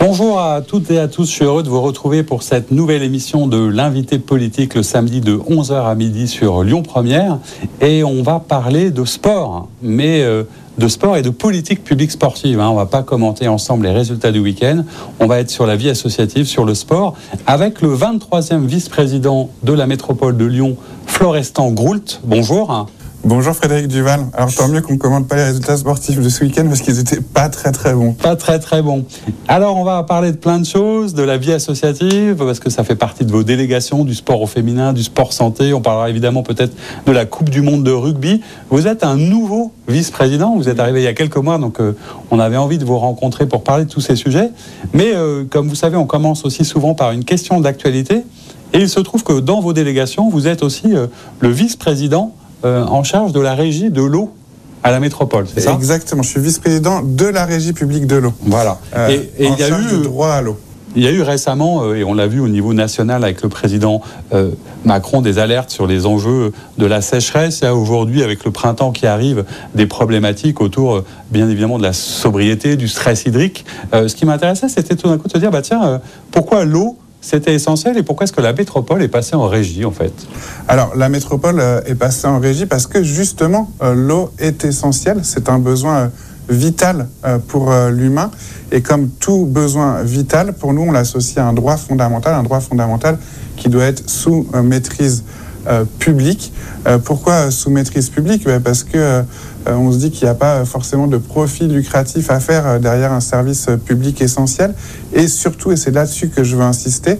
[0.00, 3.02] Bonjour à toutes et à tous, je suis heureux de vous retrouver pour cette nouvelle
[3.02, 7.38] émission de l'invité politique le samedi de 11h à midi sur Lyon Première.
[7.80, 10.44] Et on va parler de sport, mais euh,
[10.78, 12.60] de sport et de politique publique sportive.
[12.60, 12.68] Hein.
[12.70, 14.84] On va pas commenter ensemble les résultats du week-end.
[15.20, 17.14] On va être sur la vie associative, sur le sport,
[17.46, 20.76] avec le 23e vice-président de la métropole de Lyon,
[21.06, 22.20] Florestan Groult.
[22.24, 22.88] Bonjour.
[23.24, 24.20] Bonjour Frédéric Duval.
[24.32, 27.00] Alors tant mieux qu'on ne commente pas les résultats sportifs de ce week-end parce qu'ils
[27.00, 28.12] étaient pas très très bons.
[28.12, 29.04] Pas très très bons.
[29.48, 32.84] Alors on va parler de plein de choses, de la vie associative, parce que ça
[32.84, 35.74] fait partie de vos délégations, du sport au féminin, du sport santé.
[35.74, 38.40] On parlera évidemment peut-être de la Coupe du Monde de rugby.
[38.70, 41.96] Vous êtes un nouveau vice-président, vous êtes arrivé il y a quelques mois, donc euh,
[42.30, 44.50] on avait envie de vous rencontrer pour parler de tous ces sujets.
[44.94, 48.22] Mais euh, comme vous savez, on commence aussi souvent par une question d'actualité.
[48.74, 51.06] Et il se trouve que dans vos délégations, vous êtes aussi euh,
[51.40, 54.32] le vice-président euh, en charge de la régie de l'eau
[54.82, 55.74] à la métropole, c'est ça?
[55.74, 58.32] Exactement, je suis vice-président de la régie publique de l'eau.
[58.42, 58.78] Voilà.
[58.96, 60.56] Euh, et et en il y a eu droit à l'eau.
[60.96, 63.48] Il y a eu récemment, euh, et on l'a vu au niveau national avec le
[63.48, 64.00] président
[64.84, 67.60] Macron, des alertes sur les enjeux de la sécheresse.
[67.60, 71.82] Il y a aujourd'hui, avec le printemps qui arrive, des problématiques autour, bien évidemment, de
[71.82, 73.64] la sobriété, du stress hydrique.
[73.92, 77.54] Ce qui m'intéressait, c'était tout d'un coup de se dire, bah tiens, pourquoi l'eau c'était
[77.54, 80.12] essentiel et pourquoi est-ce que la métropole est passée en régie en fait?
[80.68, 85.20] Alors la métropole euh, est passée en régie parce que justement euh, l'eau est essentielle,
[85.24, 86.08] c'est un besoin euh,
[86.50, 87.08] vital
[87.48, 88.30] pour l'humain.
[88.72, 92.60] Et comme tout besoin vital, pour nous on l'associe à un droit fondamental, un droit
[92.60, 93.18] fondamental
[93.56, 95.24] qui doit être sous maîtrise
[95.98, 96.52] publique.
[96.86, 98.44] Euh, pourquoi euh, sous maîtrise publique?
[98.44, 99.22] Ben, Parce que euh,
[99.66, 103.12] on se dit qu'il n'y a pas forcément de profit lucratif à faire euh, derrière
[103.12, 104.74] un service euh, public essentiel
[105.12, 107.18] et surtout, et c'est là-dessus que je veux insister,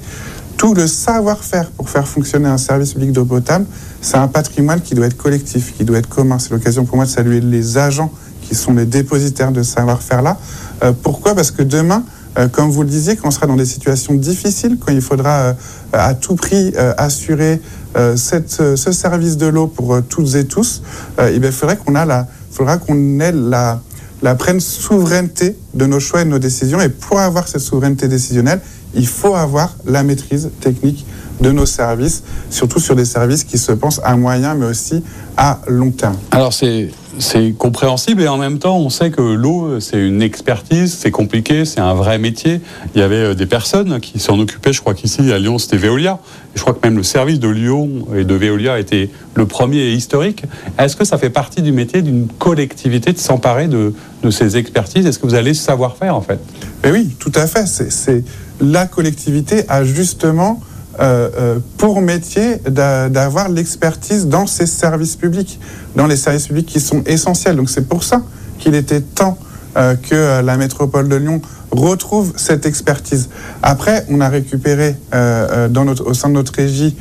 [0.57, 3.67] tout le savoir-faire pour faire fonctionner un service public d'eau potable,
[4.01, 6.39] c'est un patrimoine qui doit être collectif, qui doit être commun.
[6.39, 8.11] C'est l'occasion pour moi de saluer les agents
[8.43, 10.37] qui sont les dépositaires de ce savoir-faire-là.
[10.83, 11.35] Euh, pourquoi?
[11.35, 14.79] Parce que demain, euh, comme vous le disiez, quand on sera dans des situations difficiles,
[14.79, 15.53] quand il faudra euh,
[15.93, 17.61] à tout prix euh, assurer
[17.97, 18.17] euh,
[18.61, 20.83] euh, ce service de l'eau pour euh, toutes et tous,
[21.19, 23.81] euh, il faudrait qu'on ait la,
[24.23, 26.81] la souveraineté de nos choix et de nos décisions.
[26.81, 28.61] Et pour avoir cette souveraineté décisionnelle,
[28.95, 31.05] il faut avoir la maîtrise technique
[31.41, 35.03] de nos services, surtout sur des services qui se pensent à moyen mais aussi
[35.37, 36.17] à long terme.
[36.31, 40.97] Alors c'est c'est compréhensible et en même temps on sait que l'eau c'est une expertise,
[40.99, 42.61] c'est compliqué, c'est un vrai métier.
[42.95, 45.77] Il y avait euh, des personnes qui s'en occupaient, je crois qu'ici à Lyon c'était
[45.77, 46.19] Veolia.
[46.55, 49.93] Je crois que même le service de Lyon et de Veolia était le premier et
[49.93, 50.45] historique.
[50.79, 55.07] Est-ce que ça fait partie du métier d'une collectivité de s'emparer de, de ces expertises?
[55.07, 56.41] Est-ce que vous allez savoir faire en fait?
[56.83, 57.67] Mais oui, tout à fait.
[57.67, 58.25] C'est
[58.61, 60.61] la collectivité a justement
[61.01, 65.61] euh, euh, pour métier d'a- d'avoir l'expertise dans ces services publics,
[65.97, 67.57] dans les services publics qui sont essentiels.
[67.57, 68.23] Donc c'est pour ça
[68.59, 69.39] qu'il était temps
[69.77, 73.29] euh, que la métropole de Lyon retrouve cette expertise.
[73.63, 76.97] Après, on a récupéré euh, dans notre, au sein de notre régie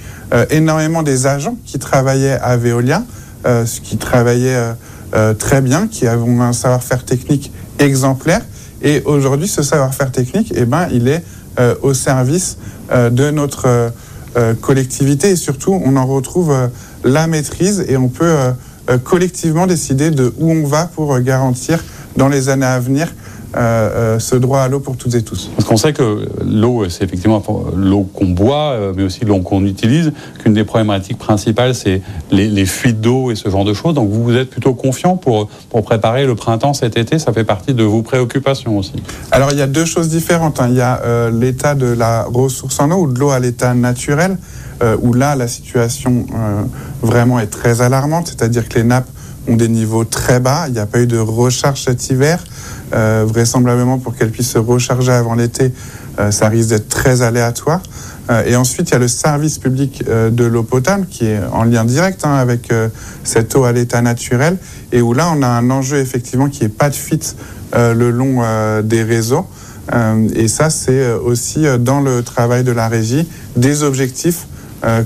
[0.49, 3.01] énormément des agents qui travaillaient à Veolia,
[3.81, 4.73] qui travaillaient
[5.39, 8.41] très bien, qui ont un savoir-faire technique exemplaire.
[8.81, 11.23] Et aujourd'hui, ce savoir-faire technique, eh ben, il est
[11.81, 12.57] au service
[12.91, 13.89] euh, de notre euh,
[14.37, 15.31] euh, collectivité.
[15.31, 16.67] Et surtout, on en retrouve euh,
[17.03, 18.51] la maîtrise et on peut euh,
[18.89, 21.83] euh, collectivement décider de où on va pour euh, garantir
[22.15, 23.13] dans les années à venir
[23.55, 25.49] euh, euh, ce droit à l'eau pour toutes et tous.
[25.55, 27.41] Parce qu'on sait que l'eau, c'est effectivement
[27.75, 32.49] l'eau qu'on boit, euh, mais aussi l'eau qu'on utilise, qu'une des problématiques principales, c'est les,
[32.49, 33.93] les fuites d'eau et ce genre de choses.
[33.93, 37.45] Donc vous, vous êtes plutôt confiant pour, pour préparer le printemps cet été, ça fait
[37.45, 38.93] partie de vos préoccupations aussi.
[39.31, 40.59] Alors il y a deux choses différentes.
[40.59, 40.67] hein.
[40.69, 43.73] Il y a euh, l'état de la ressource en eau ou de l'eau à l'état
[43.73, 44.37] naturel,
[44.83, 46.25] euh, où là la situation
[47.01, 49.09] vraiment est très alarmante, c'est-à-dire que les nappes
[49.47, 50.65] ont des niveaux très bas.
[50.67, 52.43] Il n'y a pas eu de recharge cet hiver.
[52.93, 55.73] Euh, vraisemblablement pour qu'elles puissent se recharger avant l'été,
[56.19, 57.81] euh, ça risque d'être très aléatoire.
[58.29, 61.65] Euh, et ensuite, il y a le service public de l'eau potable qui est en
[61.65, 62.71] lien direct hein, avec
[63.23, 64.57] cette eau à l'état naturel
[64.91, 67.35] et où là, on a un enjeu effectivement qui est pas de fuite
[67.73, 68.41] le long
[68.83, 69.45] des réseaux.
[70.35, 74.47] Et ça, c'est aussi dans le travail de la régie des objectifs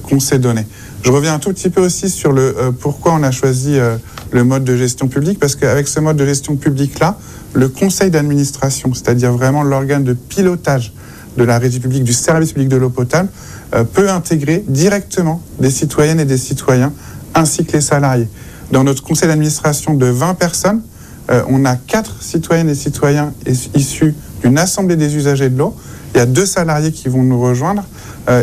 [0.04, 0.66] qu'on s'est donnés.
[1.04, 3.98] Je reviens un tout petit peu aussi sur le euh, pourquoi on a choisi euh,
[4.32, 7.18] le mode de gestion publique, parce qu'avec ce mode de gestion publique-là,
[7.54, 10.94] le conseil d'administration, c'est-à-dire vraiment l'organe de pilotage
[11.38, 13.30] de la régie publique, du service public de l'eau potable,
[13.74, 16.92] euh, peut intégrer directement des citoyennes et des citoyens,
[17.34, 18.28] ainsi que les salariés.
[18.72, 20.82] Dans notre conseil d'administration de 20 personnes,
[21.30, 24.14] euh, on a quatre citoyennes et citoyens is- issus
[24.44, 25.76] d'une assemblée des usagers de l'eau
[26.14, 27.84] Il y a deux salariés qui vont nous rejoindre.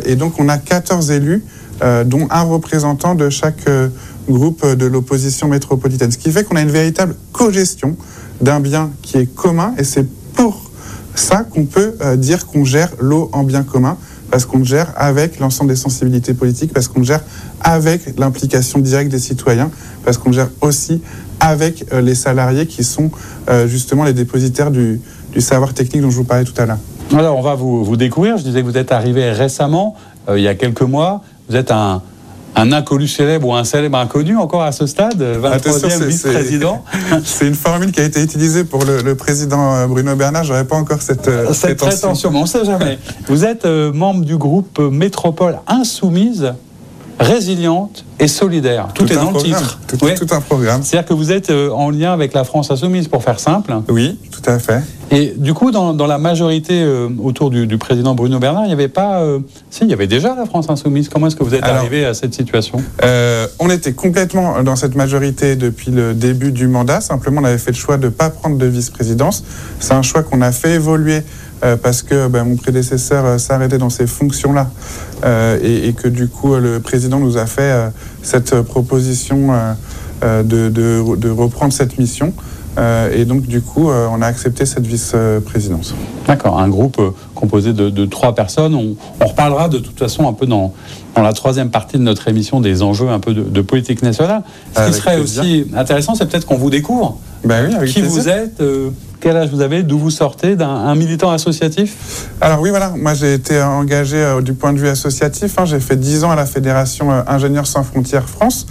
[0.06, 1.44] et donc, on a 14 élus,
[2.06, 3.68] dont un représentant de chaque
[4.28, 6.10] groupe de l'opposition métropolitaine.
[6.10, 7.96] Ce qui fait qu'on a une véritable co-gestion
[8.40, 9.74] d'un bien qui est commun.
[9.76, 10.70] Et c'est pour
[11.14, 13.98] ça qu'on peut dire qu'on gère l'eau en bien commun
[14.30, 17.22] parce qu'on gère avec l'ensemble des sensibilités politiques, parce qu'on gère
[17.60, 19.70] avec l'implication directe des citoyens,
[20.04, 21.00] parce qu'on gère aussi
[21.40, 23.10] avec euh, les salariés qui sont
[23.48, 25.00] euh, justement les dépositaires du,
[25.38, 26.78] savoir technique dont je vous parlais tout à l'heure.
[27.16, 28.36] Alors, on va vous, découvrir.
[28.36, 29.94] Je disais que vous êtes arrivé récemment,
[30.28, 31.22] euh, il y a quelques mois.
[31.48, 32.02] Vous êtes un,
[32.54, 36.84] un inconnu célèbre ou un célèbre inconnu encore à ce stade 23e vice-président
[37.24, 40.44] C'est une formule qui a été utilisée pour le, président Bruno Bernard.
[40.44, 42.30] J'aurais pas encore cette, cette prétention.
[42.30, 42.98] Mais on ne sait jamais.
[43.26, 46.52] Vous êtes membre du groupe Métropole Insoumise
[47.18, 48.88] résiliente et solidaire.
[48.94, 49.78] Tout, est dans le titre.
[49.86, 50.82] Tout, tout un programme.
[50.82, 53.72] C'est-à-dire que vous êtes euh, en lien avec la France insoumise, pour faire simple.
[53.88, 54.82] Oui, tout à fait.
[55.10, 58.88] Et du coup, dans, la majorité euh, autour du, président Bruno Bernard, il n'y avait
[58.88, 59.20] pas...
[59.20, 59.38] Euh,
[59.70, 61.08] si, il y avait déjà la France insoumise.
[61.08, 62.82] Comment est-ce que vous êtes arrivé à cette situation?
[63.60, 67.00] On était complètement dans cette majorité depuis le début du mandat.
[67.00, 69.44] Simplement, on avait fait le choix de ne pas prendre de vice-présidence.
[69.80, 71.22] C'est un choix qu'on a fait évoluer
[71.64, 74.70] euh, parce que ben, mon prédécesseur euh, s'arrêtait dans ces fonctions-là
[75.24, 77.90] euh, et, que du coup le président nous a fait
[78.22, 79.50] cette proposition
[80.22, 82.32] de, reprendre cette mission.
[83.12, 85.94] et donc, du coup, on a accepté cette vice-présidence.
[86.26, 87.00] D'accord, un groupe
[87.34, 88.74] composé de, trois personnes.
[88.74, 90.72] On, reparlera de toute façon un peu dans,
[91.18, 94.42] dans, la troisième partie de notre émission des enjeux un peu de, politique nationale.
[94.76, 97.18] Ce qui serait aussi intéressant, c'est peut-être qu'on vous découvre.
[97.44, 98.60] Ben oui, avec qui vous êtes
[99.20, 102.28] quel âge vous avez D'où vous sortez D'un militant associatif?
[102.40, 102.90] Alors oui, voilà.
[102.96, 105.58] Moi, j'ai été engagé euh, du point de vue associatif.
[105.58, 105.64] Hein.
[105.64, 108.66] J'ai fait 10 ans à la Fédération euh, Ingénieurs sans frontières France,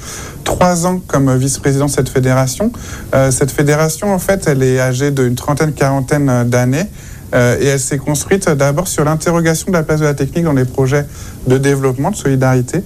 [0.45, 2.71] 3 ans comme vice-président de cette fédération.
[3.13, 6.85] Euh, cette fédération, en fait, elle est âgée d'une trentaine, quarantaine d'années.
[7.33, 10.65] Et elle s'est construite d'abord sur l'interrogation de la place de la technique dans les
[10.65, 11.06] projets
[11.47, 12.83] de développement, de solidarité,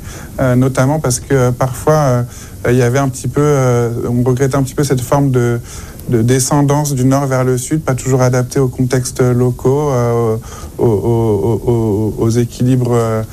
[0.55, 2.25] notamment parce que parfois
[2.67, 3.55] il y avait un petit peu,
[4.09, 5.59] on regrettait un petit peu cette forme de,
[6.09, 10.37] de descendance du nord vers le sud, pas toujours adapté aux contextes locaux, euh,
[10.77, 13.23] aux, équilibres euh,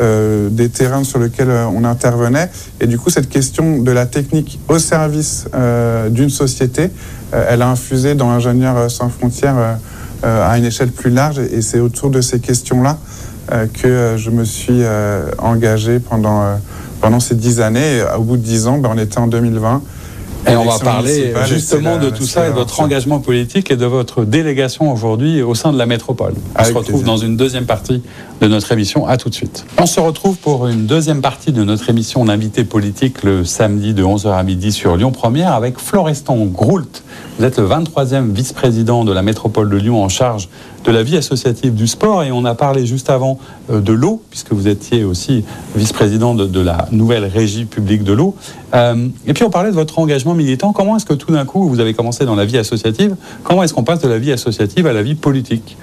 [0.00, 2.50] euh, des terrains sur lesquels on intervenait.
[2.80, 5.46] Et du coup, cette question de la technique au service
[6.10, 6.90] d'une société,
[7.32, 9.78] elle a infusé dans Ingénieurs sans frontières
[10.26, 11.38] à une échelle plus large.
[11.38, 12.98] Et c'est autour de ces questions-là
[13.74, 14.82] que je me suis
[15.38, 16.58] engagé pendant,
[17.00, 18.02] pendant ces dix années.
[18.18, 19.82] au bout de dix ans, ben, on était en 2020.
[20.48, 23.86] Et on va parler justement de tout ça et de votre engagement politique et de
[23.86, 26.34] votre délégation aujourd'hui au sein de la métropole.
[26.58, 28.02] On se retrouve dans une deuxième partie
[28.40, 29.06] de notre émission.
[29.06, 29.66] À tout de suite.
[29.78, 34.04] On se retrouve pour une deuxième partie de notre émission d'invité politique le samedi de
[34.04, 37.02] 11h à midi sur Lyon Première avec Florestan Groult.
[37.38, 40.48] Vous êtes le 23e vice-président de la métropole de Lyon en charge
[40.86, 43.38] de la vie associative du sport et on a parlé juste avant
[43.70, 45.44] euh, de l'eau puisque vous étiez aussi
[45.74, 48.34] vice-président de, la nouvelle régie publique de l'eau.
[48.74, 50.72] Euh, et puis on parlait de votre engagement militant.
[50.72, 53.16] Comment est-ce que tout d'un coup vous avez commencé dans la vie associative?
[53.42, 55.76] Comment est-ce qu'on passe de la vie associative à la vie politique?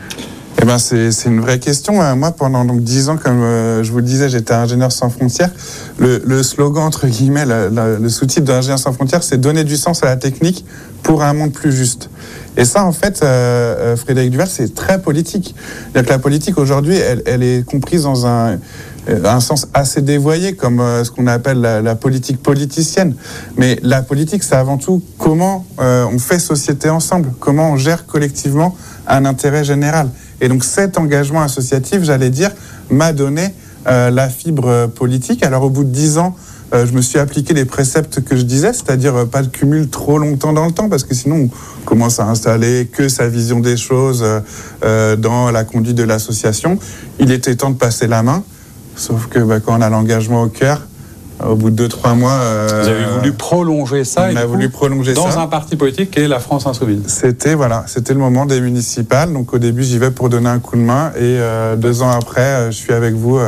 [0.62, 2.02] Eh ben c'est une vraie question.
[2.02, 5.52] Euh, moi, pendant donc dix ans, comme je vous le disais, j'étais ingénieur sans frontières.
[5.98, 10.16] Le, slogan entre guillemets, le sous-titre d'ingénieur sans frontières, c'est donner du sens à la
[10.16, 10.66] technique
[11.04, 12.10] pour un monde plus juste.
[12.56, 15.56] Et ça, en fait, euh, euh, Frédéric Duval, c'est très politique.
[15.94, 18.60] Que la politique aujourd'hui, elle, est comprise dans un,
[19.10, 23.16] euh, un sens assez dévoyé, comme ce qu'on appelle la, politique politicienne.
[23.58, 28.76] Mais la politique, c'est avant tout comment on fait société ensemble, comment on gère collectivement
[29.08, 30.10] un intérêt général.
[30.42, 32.52] Et donc cet engagement associatif, j'allais dire,
[32.90, 33.54] m'a donné
[33.86, 35.44] la fibre politique.
[35.44, 36.36] Alors au bout de dix ans,
[36.74, 39.90] euh, je me suis appliqué les préceptes que je disais, c'est-à-dire euh, pas de cumul
[39.90, 43.60] trop longtemps dans le temps, parce que sinon on commence à installer que sa vision
[43.60, 44.26] des choses
[44.84, 46.80] euh, dans la conduite de l'association.
[47.20, 48.44] Il était temps de passer la main,
[48.96, 50.82] sauf que bah, quand on a l'engagement au cœur,
[51.50, 52.40] au bout de deux, trois mois.
[52.68, 56.28] Vous avez voulu prolonger ça On a voulu prolonger dans un parti politique qui est
[56.28, 57.04] la France Insoumise.
[57.08, 59.32] C'était voilà, c'était le moment des municipales.
[59.34, 61.40] Donc au début, j'y vais pour donner un coup de main et
[61.78, 63.40] deux ans après, je suis avec vous.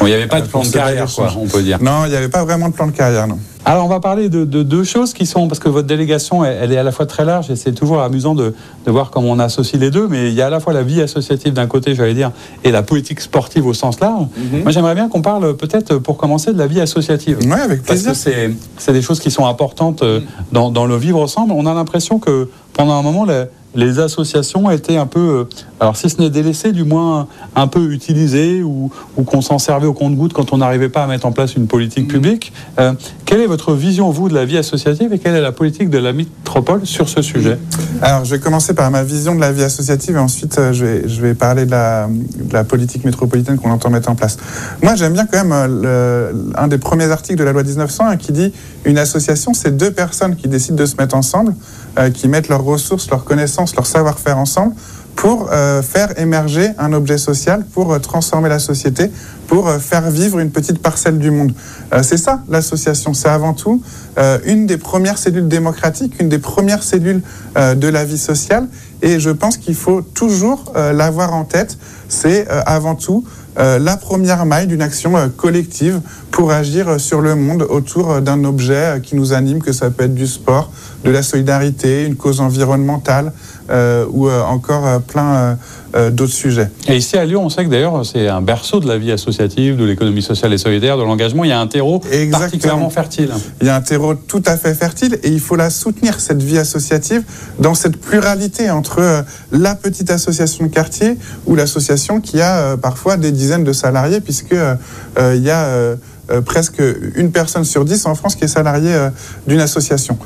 [0.00, 1.82] il n'y avait pas de plan de carrière, quoi, on peut dire.
[1.82, 3.38] Non, il n'y avait pas vraiment de plan de carrière, non.
[3.66, 6.76] Alors, on va parler de, deux choses qui sont, parce que votre délégation, elle, est
[6.76, 8.54] à la fois très large et c'est toujours amusant de,
[8.86, 11.00] voir comment on associe les deux, mais il y a à la fois la vie
[11.00, 12.30] associative d'un côté, j'allais dire,
[12.62, 14.26] et la politique sportive au sens large.
[14.36, 14.62] Mhm.
[14.62, 17.38] Moi, j'aimerais bien qu'on parle peut-être, pour commencer, de la vie associative.
[17.40, 18.12] Oui, avec plaisir.
[18.12, 20.20] Parce que c'est des choses qui sont importantes euh,
[20.52, 21.52] dans, le vivre ensemble.
[21.52, 23.26] On a l'impression que pendant un moment,
[23.74, 25.44] les associations étaient un peu, euh,
[25.80, 27.26] alors si ce n'est délaissées, du moins
[27.56, 28.90] un peu utilisées ou,
[29.26, 32.08] qu'on s'en servait au compte-goutte quand on n'arrivait pas à mettre en place une politique
[32.08, 32.52] publique.
[32.78, 32.92] Euh,
[33.24, 35.98] quelle est votre vision, vous, de la vie associative et quelle est la politique de
[35.98, 37.58] la métropole sur ce sujet?
[38.02, 40.84] Alors, je vais commencer par ma vision de la vie associative et ensuite euh, je
[40.84, 44.36] vais, je vais parler de la, de la politique métropolitaine qu'on entend mettre en place.
[44.82, 48.16] Moi, j'aime bien quand même le, un des premiers articles de la loi 1901 hein,
[48.16, 48.52] qui dit
[48.84, 51.54] une association, c'est deux personnes qui décident de se mettre ensemble,
[52.12, 54.74] qui mettent leurs ressources, leurs connaissances, leur savoir-faire ensemble
[55.16, 59.10] pour euh, faire émerger un objet social, pour euh, transformer la société,
[59.46, 61.52] pour euh, faire vivre une petite parcelle du monde.
[62.02, 63.14] c'est ça, l'association.
[63.14, 63.82] C'est avant tout
[64.46, 67.22] une des premières cellules démocratiques, une des premières cellules
[67.56, 68.68] de la vie sociale.
[69.02, 71.78] Et je pense qu'il faut toujours l'avoir en tête.
[72.08, 73.24] C'est avant tout
[73.56, 79.14] la première maille d'une action collective pour agir sur le monde autour d'un objet qui
[79.14, 80.72] nous anime, que ça peut être du sport,
[81.04, 85.58] de la solidarité, une cause environnementale, euh, ou euh, encore euh, plein
[86.10, 86.70] d'autres sujets.
[86.88, 89.76] Et ici à Lyon, on sait que d'ailleurs c'est un berceau de la vie associative,
[89.76, 91.44] de l'économie sociale et solidaire, de l'engagement.
[91.44, 92.02] Il y a un terreau
[92.32, 93.30] particulièrement fertile.
[93.60, 96.42] Il y a un terreau tout à fait fertile et il faut la soutenir, cette
[96.42, 97.22] vie associative,
[97.60, 101.16] dans cette pluralité entre la petite association de quartier
[101.46, 104.56] ou l'association qui a parfois des dizaines de salariés, puisque
[105.16, 105.94] il y a
[106.44, 106.82] presque
[107.14, 108.96] une personne sur dix en France qui est salariée
[109.46, 110.18] d'une association.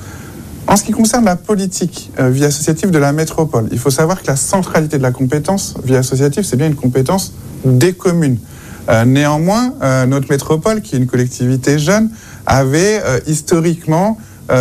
[0.68, 4.20] En ce qui concerne la politique euh, vie associative de la métropole, il faut savoir
[4.20, 7.32] que la centralité de la compétence vie associative, c'est bien une compétence
[7.64, 8.36] des communes.
[8.90, 12.10] Euh, néanmoins, euh, notre métropole, qui est une collectivité jeune,
[12.46, 14.16] avait historiquement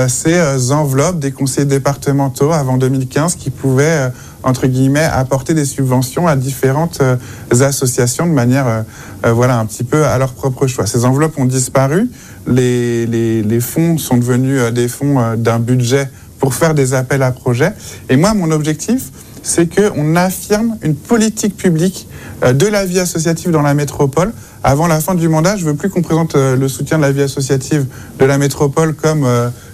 [0.09, 4.11] ces enveloppes des conseillers départementaux avant 2015 qui pouvaient
[4.47, 7.01] entre guillemets, apporter des subventions à différentes
[7.51, 8.85] associations de manière,
[9.23, 10.87] voilà, un petit peu à leur propre choix.
[10.87, 12.09] Ces enveloppes ont disparu
[12.47, 17.31] les, fonds sont devenus euh, des fonds euh, d'un budget pour faire des appels à
[17.31, 17.73] projets.
[18.09, 19.11] Et moi, mon objectif,
[19.43, 22.07] c'est qu'on affirme une politique publique
[22.43, 24.33] euh, de la vie associative dans la métropole.
[24.63, 27.21] Avant la fin du mandat, je veux plus qu'on présente le soutien de la vie
[27.21, 27.85] associative
[28.19, 29.25] de la métropole comme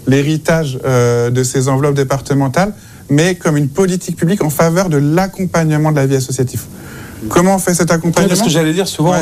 [0.06, 2.74] l'héritage de ces enveloppes départementales,
[3.10, 6.64] mais comme une politique publique en faveur de l'accompagnement de la vie associative.
[7.30, 9.16] Comment on fait cet accompagnement Parce que j'allais dire souvent,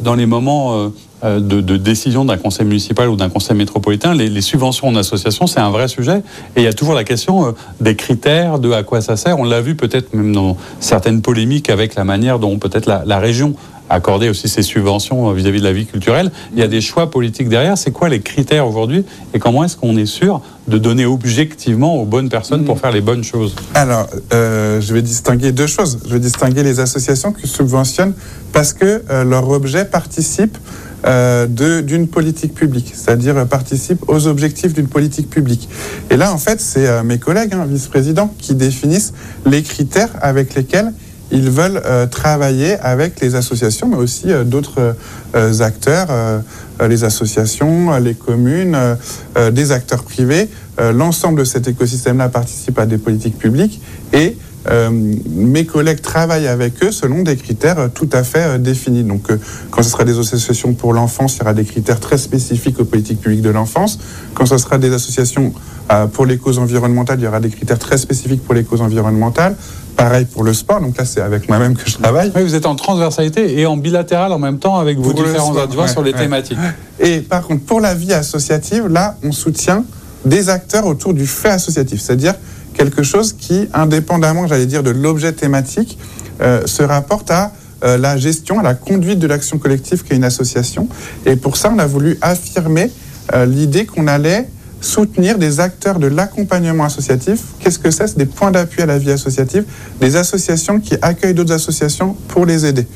[0.00, 0.90] dans les moments
[1.24, 5.58] euh, de, décision d'un conseil municipal ou d'un conseil métropolitain, les, subventions en association, c'est
[5.58, 6.22] un vrai sujet.
[6.54, 9.38] Et il y a toujours la question euh, des critères, de à quoi ça sert.
[9.38, 13.54] On l'a vu peut-être même dans certaines polémiques avec la manière dont peut-être la, région
[13.90, 16.30] accordait aussi ses subventions euh, vis-à-vis de la vie culturelle.
[16.52, 17.76] Il y a des choix politiques derrière.
[17.78, 19.04] C'est quoi les critères aujourd'hui
[19.34, 22.80] et comment est-ce qu'on est sûr de donner objectivement aux bonnes personnes pour mm.
[22.80, 23.54] faire les bonnes choses?
[23.74, 25.98] Alors, je vais distinguer deux choses.
[26.06, 28.14] Je vais distinguer les associations qui subventionnent
[28.52, 30.58] parce que leur objet participe
[31.06, 35.68] euh, d'une politique publique, c'est-à-dire participe aux objectifs d'une politique publique.
[36.10, 39.12] Et là, en fait, c'est euh, mes collègues, hein, vice-présidents, qui définissent
[39.46, 40.92] les critères avec lesquels
[41.30, 44.96] ils veulent euh, travailler avec les associations, mais aussi d'autres
[45.60, 46.08] acteurs,
[46.80, 48.76] les associations, les communes,
[49.52, 50.48] des acteurs privés.
[50.78, 53.80] L'ensemble de cet écosystème-là participe à des politiques publiques
[54.12, 54.37] et
[54.70, 59.02] euh, mes collègues travaillent avec eux selon des critères tout à fait euh, définis.
[59.02, 59.38] Donc, euh,
[59.70, 62.84] quand ce sera des associations pour l'enfance, il y aura des critères très spécifiques aux
[62.84, 63.98] politiques publiques de l'enfance.
[64.34, 65.52] Quand ce sera des associations
[66.12, 69.56] pour les causes environnementales, il y aura des critères très spécifiques pour les causes environnementales.
[69.96, 72.30] Pareil pour le sport, donc là c'est avec moi-même que je travaille.
[72.36, 75.88] Oui, vous êtes en transversalité et en bilatéral en même temps avec vos différents adjoints
[75.88, 76.58] sur les thématiques.
[77.00, 79.82] Et par contre, pour la vie associative, là, on soutient
[80.26, 82.34] des acteurs autour du fait associatif, c'est-à-dire
[82.78, 85.98] quelque chose qui, indépendamment, j'allais dire, de l'objet thématique,
[86.40, 87.52] euh, se rapporte à
[87.84, 90.88] euh, la gestion, à la conduite de l'action collective qu'est une association.
[91.26, 92.90] Et pour ça, on a voulu affirmer
[93.34, 94.48] euh, l'idée qu'on allait
[94.80, 97.40] soutenir des acteurs de l'accompagnement associatif.
[97.58, 98.06] Qu'est-ce que c'est?
[98.06, 99.64] C'est des points d'appui à la vie associative,
[100.00, 102.86] des associations qui accueillent d'autres associations pour les aider.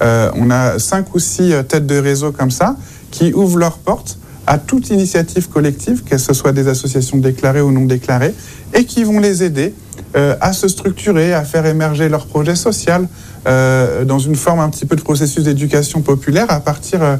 [0.00, 2.76] on a cinq ou six têtes de réseau comme ça
[3.10, 7.70] qui ouvrent leurs portes à toute initiative collective, qu'elle ce soit des associations déclarées ou
[7.70, 8.34] non déclarées,
[8.74, 9.74] et qui vont les aider
[10.14, 13.08] euh, à se structurer, à faire émerger leur projet social
[13.46, 17.16] euh, dans une forme un petit peu de processus d'éducation populaire à partir euh,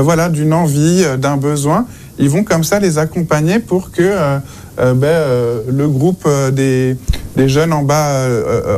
[0.00, 1.86] voilà, d'une envie, d'un besoin.
[2.18, 4.38] Ils vont comme ça les accompagner pour que
[4.76, 6.96] ben, le groupe des,
[7.36, 8.28] des, jeunes en bas,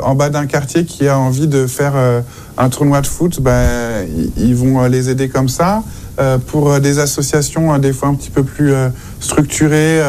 [0.03, 1.93] en bas d'un quartier qui a envie de faire
[2.57, 4.07] un tournoi de foot, ben,
[4.38, 5.83] ils vont les aider comme ça.
[6.18, 8.73] Euh, pour euh, des associations euh, des fois un petit peu plus
[9.20, 10.00] structurées,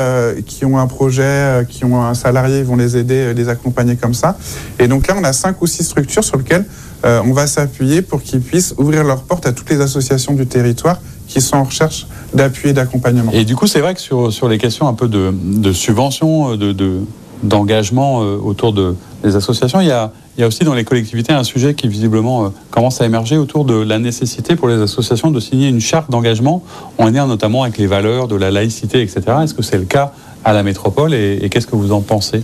[0.46, 4.14] qui ont un projet, qui ont un salarié, ils vont les aider, les accompagner comme
[4.14, 4.38] ça.
[4.80, 6.66] Et donc là, on a cinq ou six structures sur lesquelles
[7.04, 11.00] on va s'appuyer pour qu'ils puissent ouvrir leurs portes à toutes les associations du territoire
[11.28, 13.32] qui sont en recherche d'appui et d'accompagnement.
[13.34, 16.56] Et du coup, c'est vrai que sur, sur les questions un peu de, de subvention,
[16.56, 17.02] de, de
[17.44, 21.34] d'engagement autour de les associations, il y, a, il y a aussi dans les collectivités
[21.34, 25.32] un sujet qui visiblement euh, commence à émerger autour de la nécessité pour les associations
[25.32, 26.64] de signer une charte d'engagement
[27.00, 29.22] en lien notamment avec les valeurs de la laïcité, etc.
[29.44, 30.14] Est-ce que c'est le cas
[30.46, 32.44] à la métropole et, qu'est-ce que vous en pensez?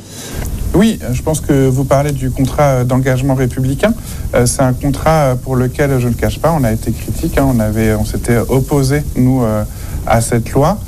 [0.74, 3.94] Oui, je pense que vous parlez du contrat d'engagement républicain.
[4.34, 7.38] Euh, c'est un contrat pour lequel, je ne le cache pas, on a été critique.
[7.38, 7.46] Hein.
[7.48, 9.64] on, avait, on s'était opposé, nous, euh,
[10.08, 10.80] à cette loi,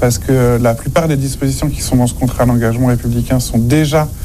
[0.00, 4.02] parce que la plupart des dispositions qui sont dans ce contrat d'engagement républicain sont déjà
[4.02, 4.21] euh,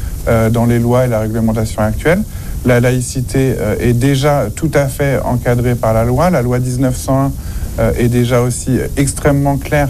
[0.52, 2.22] dans les lois et la réglementation actuelle.
[2.66, 6.30] La laïcité euh, est déjà tout à fait encadrée par la loi.
[6.30, 7.32] La loi 1901
[7.80, 9.90] euh, est déjà aussi extrêmement claire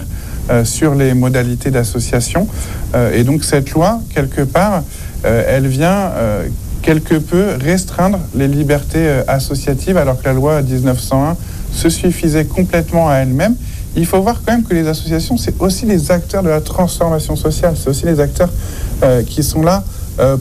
[0.64, 2.48] sur les modalités d'association.
[3.12, 4.82] et donc cette loi, quelque part,
[5.22, 6.10] elle vient
[6.80, 11.36] quelque peu restreindre les libertés associatives alors que la loi 1901
[11.70, 13.56] se suffisait complètement à elle-même.
[13.94, 17.36] Il faut voir quand même que les associations, c'est aussi les acteurs de la transformation
[17.36, 18.48] sociale, c'est aussi les acteurs
[19.26, 19.97] qui sont là euh,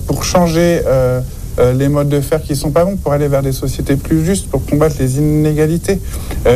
[0.08, 1.22] pour changer euh,
[1.60, 4.24] euh, les modes de faire qui sont pas bons, pour aller vers des sociétés plus
[4.26, 6.00] justes, pour combattre les inégalités.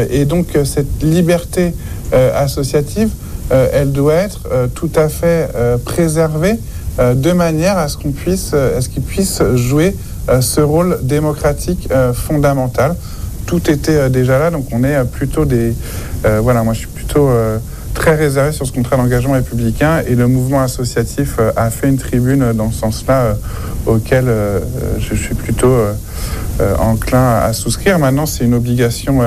[0.10, 1.74] et donc cette liberté
[2.36, 3.10] associative,
[3.50, 4.42] elle doit être
[4.76, 5.50] tout à fait
[5.86, 6.60] préservée
[7.00, 9.96] de manière à ce qu'on puisse, à ce qu'ils puissent jouer
[10.40, 12.96] ce rôle démocratique fondamental.
[13.46, 15.74] Tout était déjà là, donc on est plutôt des,
[16.42, 17.30] voilà, moi je suis plutôt
[17.94, 21.98] très réservé sur ce contrat d'engagement républicain et le mouvement associatif euh, a fait une
[21.98, 23.34] tribune dans ce sens-là euh,
[23.86, 24.60] auquel euh,
[25.00, 25.76] je suis plutôt
[26.78, 27.98] enclin à souscrire.
[27.98, 29.20] Maintenant, c'est une obligation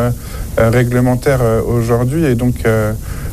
[0.57, 2.63] réglementaire aujourd'hui et donc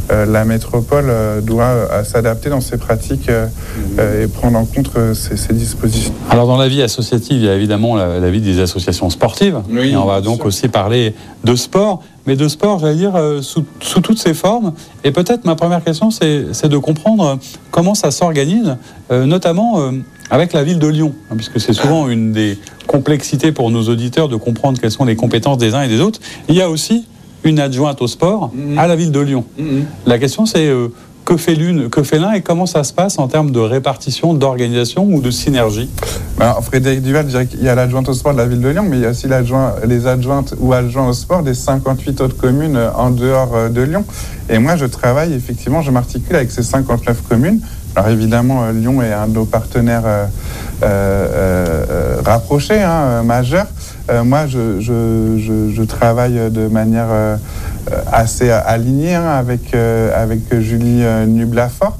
[0.09, 1.11] la métropole
[1.43, 6.13] doit s'adapter dans ses pratiques et prendre en compte ces, dispositions.
[6.29, 9.61] Alors dans la vie associative, il y a évidemment la, vie des associations sportives.
[9.81, 13.63] et on va donc aussi parler de sport mais de sport, j'allais dire, euh, sous,
[14.01, 14.73] toutes ses formes.
[15.03, 17.39] Et peut-être ma première question, c'est de comprendre
[17.71, 18.77] comment ça s'organise,
[19.11, 19.91] euh, notamment euh,
[20.29, 24.29] avec la ville de Lyon, hein, puisque c'est souvent une des complexités pour nos auditeurs
[24.29, 26.19] de comprendre quelles sont les compétences des uns et des autres.
[26.47, 27.05] Il y a aussi
[27.43, 28.77] une adjointe au sport mm-hmm.
[28.77, 29.45] à la ville de Lyon.
[29.59, 29.83] Mm-hmm.
[30.05, 30.69] La question, c'est
[31.25, 34.33] que fait l'une, que fait l'un et comment ça se passe en termes de répartition,
[34.33, 35.89] d'organisation ou de synergie?
[36.37, 38.85] Ben, Frédéric Duval dirait qu'il y a l'adjointe au sport de la ville de Lyon,
[38.87, 42.75] mais il y a aussi les adjointes ou adjoints au sport des 58 autres communes
[42.75, 44.03] euh, en dehors euh, de Lyon.
[44.49, 47.59] Et moi, je travaille effectivement, je m'articule avec ces 59 communes.
[47.95, 50.29] Alors évidemment, euh, Lyon est un de nos partenaires
[52.25, 53.67] rapprochés, hein, majeurs.
[54.23, 57.37] Moi, je, travaille de manière
[58.11, 61.97] assez alignée hein, avec, avec Julie Nublafort.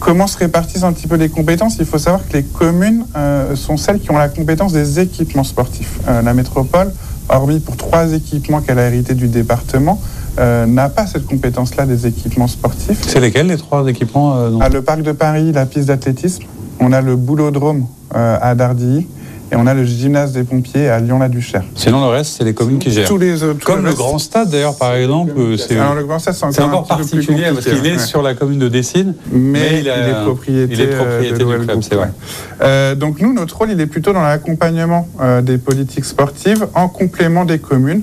[0.00, 1.76] Comment se répartissent un petit peu les compétences?
[1.80, 5.44] Il faut savoir que les communes euh, sont celles qui ont la compétence des équipements
[5.44, 5.98] sportifs.
[6.06, 6.92] Euh, la métropole,
[7.28, 10.00] hormis pour trois équipements qu'elle a hérité du département,
[10.38, 13.02] euh, n'a pas cette compétence-là des équipements sportifs.
[13.08, 16.44] C'est lesquels les trois équipements ah, Le parc de Paris, la piste d'athlétisme,
[16.78, 19.06] on a le boulodrome à Dardilly,
[19.50, 21.64] et on a le gymnase des pompiers à Lyon-la-Duchère.
[21.74, 23.08] Sinon, le reste, c'est les communes qui gèrent.
[23.08, 25.32] Tous les autres, Comme le, Grand Stade, d'ailleurs, par exemple.
[25.56, 29.14] C'est le Grand Stade, c'est encore, particulier parce qu'il est sur la commune de Dessine,
[29.32, 32.10] mais, il, est propriété, il est propriété du club, c'est vrai.
[32.60, 36.88] Euh, donc nous, notre rôle, il est plutôt dans l'accompagnement euh, des politiques sportives en
[36.88, 38.02] complément des communes.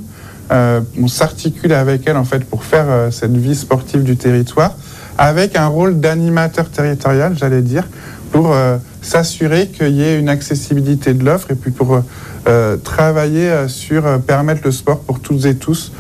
[0.52, 4.76] Euh, on s'articule avec elles, en fait, pour faire cette vie sportive du territoire,
[5.18, 7.88] avec un rôle d'animateur territorial, j'allais dire,
[8.32, 8.54] pour
[9.02, 12.02] s'assurer qu'il y ait une accessibilité de l'offre et puis pour
[12.48, 15.92] euh, travailler euh, sur euh, permettre le sport pour toutes et tous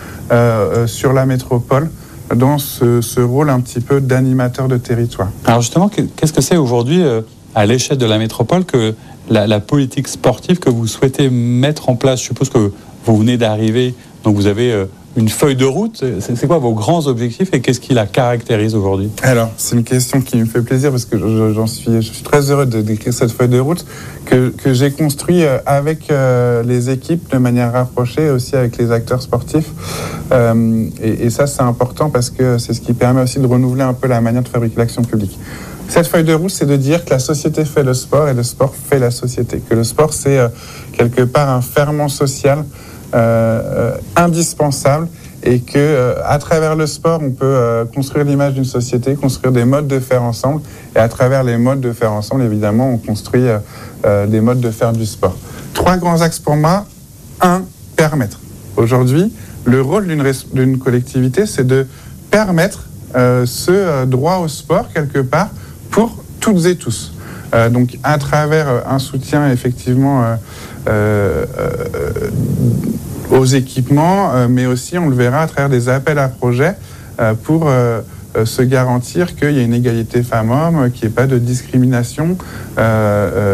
[0.87, 1.89] sur la métropole
[2.35, 5.29] dans ce, rôle un petit peu d'animateur de territoire.
[5.45, 7.03] Alors justement, qu'est-ce que c'est aujourd'hui
[7.53, 8.95] à l'échelle de la métropole que
[9.29, 12.21] la, politique sportive que vous souhaitez mettre en place?
[12.21, 12.71] Je suppose que
[13.05, 14.85] vous venez d'arriver, donc vous avez
[15.15, 16.03] une feuille de route.
[16.19, 19.09] C'est quoi vos grands objectifs et qu'est-ce qui la caractérise aujourd'hui?
[19.23, 22.51] Alors, c'est une question qui me fait plaisir parce que j'en suis, je suis très
[22.51, 23.85] heureux de décrire cette feuille de route
[24.25, 29.21] que, j'ai construite euh, avec euh, les équipes de manière rapprochée, aussi avec les acteurs
[29.21, 29.71] sportifs.
[30.31, 33.93] Euh, et, ça, c'est important parce que c'est ce qui permet aussi de renouveler un
[33.93, 35.37] peu la manière de fabriquer l'action publique.
[35.87, 38.43] Cette feuille de route, c'est de dire que la société fait le sport et le
[38.43, 39.61] sport fait la société.
[39.69, 40.39] Que le sport, c'est
[40.93, 42.65] quelque part un ferment social
[44.15, 45.07] indispensable
[45.43, 49.63] et que euh, à travers le sport, on peut construire l'image d'une société, construire des
[49.63, 50.61] modes de faire ensemble,
[50.95, 53.45] et à travers les modes de faire ensemble, évidemment, on construit
[54.27, 55.35] des modes de faire du sport.
[55.73, 56.85] Trois grands axes pour moi.
[57.41, 57.63] Un,
[57.95, 58.39] permettre.
[58.77, 59.33] Aujourd'hui,
[59.65, 60.07] le rôle
[60.53, 61.85] d'une collectivité, c'est de
[62.31, 65.49] permettre ce droit au sport quelque part
[65.91, 67.14] pour toutes et tous.
[67.71, 70.37] Donc, à travers un soutien effectivement
[70.87, 72.29] euh, euh,
[73.31, 76.75] aux équipements, euh, mais aussi, on le verra, à travers des appels à projets
[77.43, 77.71] pour
[78.43, 82.37] se garantir qu'il y ait une égalité femmes-hommes, qu'il n'y ait pas de discrimination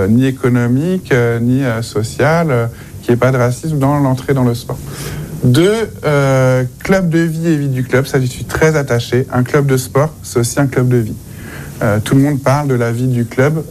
[0.09, 2.69] ni économique ni sociale,
[3.01, 4.79] qu'il n'y ait pas de racisme dans l'entrée dans le sport.
[5.43, 5.91] Deux,
[6.79, 9.27] club de vie et vie du club, ça je suis très attaché.
[9.31, 11.15] Un club de sport, c'est aussi un club de vie.
[12.03, 13.63] Tout le monde parle de la vie du club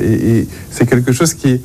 [0.00, 1.60] et, et c'est quelque chose qui est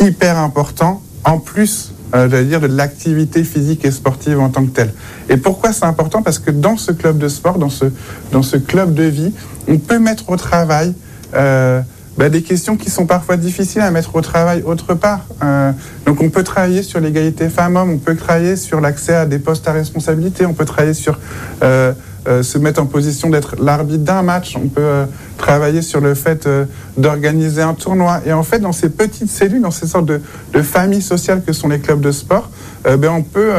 [0.00, 4.70] hyper important en plus euh, j'allais dire, de l'activité physique et sportive en tant que
[4.70, 4.92] telle.
[5.28, 6.22] Et pourquoi c'est important?
[6.22, 7.86] Parce que dans ce club de sport, dans ce,
[8.30, 9.32] dans ce club de vie,
[9.66, 10.94] on peut mettre au travail
[11.34, 11.80] euh,
[12.16, 15.26] bah, des questions qui sont parfois difficiles à mettre au travail autre part.
[15.42, 15.72] Euh,
[16.06, 19.66] donc on peut travailler sur l'égalité femmes-hommes, on peut travailler sur l'accès à des postes
[19.66, 21.18] à responsabilité, on peut travailler sur
[21.64, 21.92] euh,
[22.28, 25.04] euh, se mettre en position d'être l'arbitre d'un match, on peut euh,
[25.38, 26.64] travailler sur le fait euh,
[26.96, 28.20] d'organiser un tournoi.
[28.26, 30.20] Et en fait, dans ces petites cellules, dans ces sortes de,
[30.62, 32.50] familles sociales que sont les clubs de sport,
[32.84, 33.52] ben, on peut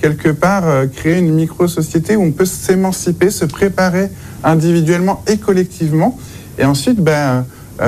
[0.00, 4.08] quelque part créer une micro-société où on peut s'émanciper, se préparer
[4.44, 6.16] individuellement et collectivement.
[6.58, 7.44] Et ensuite, ben,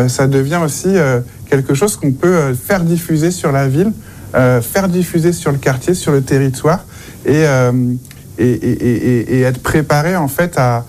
[0.09, 0.89] ça devient aussi
[1.49, 3.93] quelque chose qu'on peut faire diffuser sur la ville,
[4.35, 6.85] faire diffuser sur le quartier, sur le territoire.
[7.25, 7.45] Et,
[8.39, 10.85] et, être préparé en fait à,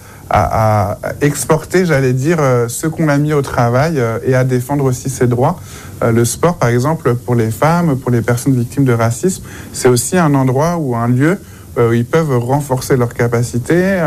[1.22, 5.10] exporter, j'allais dire, euh, ce qu'on a mis au travail euh, et à défendre aussi
[5.10, 5.58] ses droits.
[6.04, 9.88] Euh, le sport, par exemple, pour les femmes, pour les personnes victimes de racisme, c'est
[9.88, 11.40] aussi un endroit ou un lieu
[11.78, 14.00] où ils peuvent renforcer leurs capacités,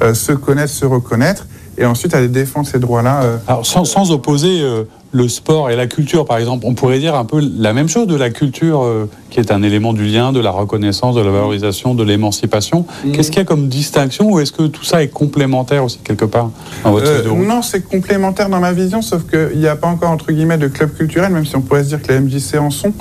[0.00, 3.40] se connaître, se reconnaître et ensuite aller défendre ces droits-là.
[3.48, 4.64] Alors sans, sans opposer
[5.12, 8.06] le sport et la culture, par exemple, on pourrait dire un peu la même chose
[8.06, 11.30] de la culture, euh, qui est un élément du lien, de la reconnaissance, de la
[11.30, 12.86] valorisation, de l'émancipation.
[13.04, 13.12] Mm.
[13.12, 16.24] Qu'est-ce qu'il y a comme distinction ou est-ce que tout ça est complémentaire aussi quelque
[16.24, 16.50] part
[16.84, 20.10] dans votre euh, Non, c'est complémentaire dans ma vision, sauf qu'il n'y a pas encore,
[20.10, 22.70] entre guillemets, de club culturel, même si on pourrait se dire que les MJC en
[22.70, 22.92] sont,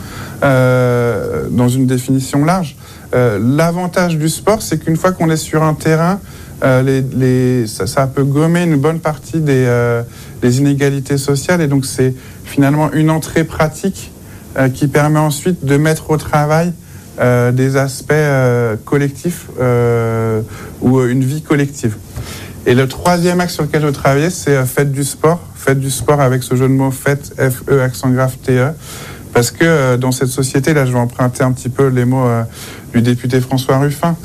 [0.43, 2.75] euh, dans une définition large.
[3.11, 6.19] L'avantage du sport, c'est qu'une fois qu'on est sur un terrain,
[6.63, 9.65] les, ça, ça, peut gommer une bonne partie des
[10.41, 11.61] les inégalités sociales.
[11.61, 12.13] Et donc c'est
[12.45, 14.11] finalement une entrée pratique
[14.57, 16.73] euh, qui permet ensuite de mettre au travail
[17.19, 19.45] euh, des aspects euh, collectifs
[20.81, 21.95] ou une vie collective.
[22.65, 25.39] Et le troisième axe sur lequel je travaillais, c'est faites du sport.
[25.55, 28.71] Faites du sport avec ce jeu de mots faites, F-E, accent grave, T-E.
[29.33, 32.27] Parce que dans cette société, là, je vais emprunter un petit peu les mots
[32.93, 34.15] du député François Ruffin,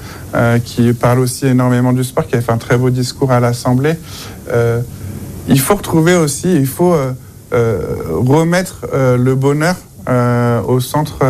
[0.64, 3.96] qui parle aussi énormément du sport, qui a fait un très beau discours à l'Assemblée
[5.48, 7.12] il faut retrouver aussi, il faut euh,
[7.52, 7.80] euh,
[8.10, 9.76] remettre euh, le bonheur
[10.68, 11.20] au centre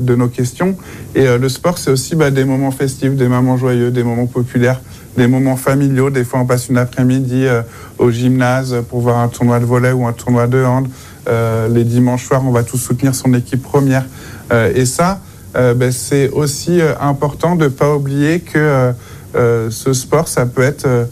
[0.00, 0.74] de nos questions.
[1.14, 4.80] Et le sport, c'est aussi bah, des moments festifs, des moments joyeux, des moments populaires,
[5.18, 6.08] des moments familiaux.
[6.08, 7.44] Des fois, on passe une après-midi
[7.98, 10.88] au gymnase pour voir un tournoi de volet ou un tournoi de hand.
[11.68, 14.06] les dimanches soirs, on va tous soutenir son équipe première.
[14.74, 15.20] et ça,
[15.52, 18.94] bah, c'est aussi important de ne pas oublier que
[19.34, 21.04] ce sport, ça peut être euh,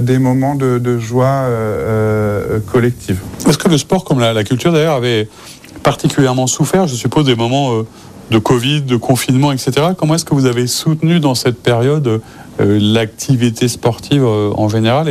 [0.00, 3.18] des moments de, joie euh, euh, collective.
[3.46, 5.28] Est-ce que le sport, comme la, culture d'ailleurs, avait
[5.82, 7.82] particulièrement souffert, je suppose, des moments
[8.30, 9.88] de Covid, de confinement, etc.
[9.98, 12.20] Comment est-ce que vous avez soutenu dans cette période
[12.58, 15.08] l'activité sportive en général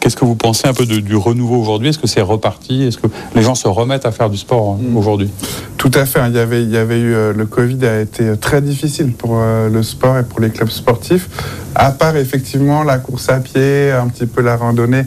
[0.00, 1.90] Qu'est-ce que vous pensez un peu du renouveau aujourd'hui?
[1.90, 2.84] Est-ce que c'est reparti?
[2.84, 4.96] Est-ce que les gens se remettent à faire du sport mm.
[4.96, 5.30] aujourd'hui?
[5.76, 6.20] Tout à fait.
[6.28, 9.82] Il y avait, il y avait eu le Covid a été très difficile pour le
[9.82, 11.28] sport et pour les clubs sportifs
[11.74, 15.04] à part effectivement la course à pied, un petit peu la randonnée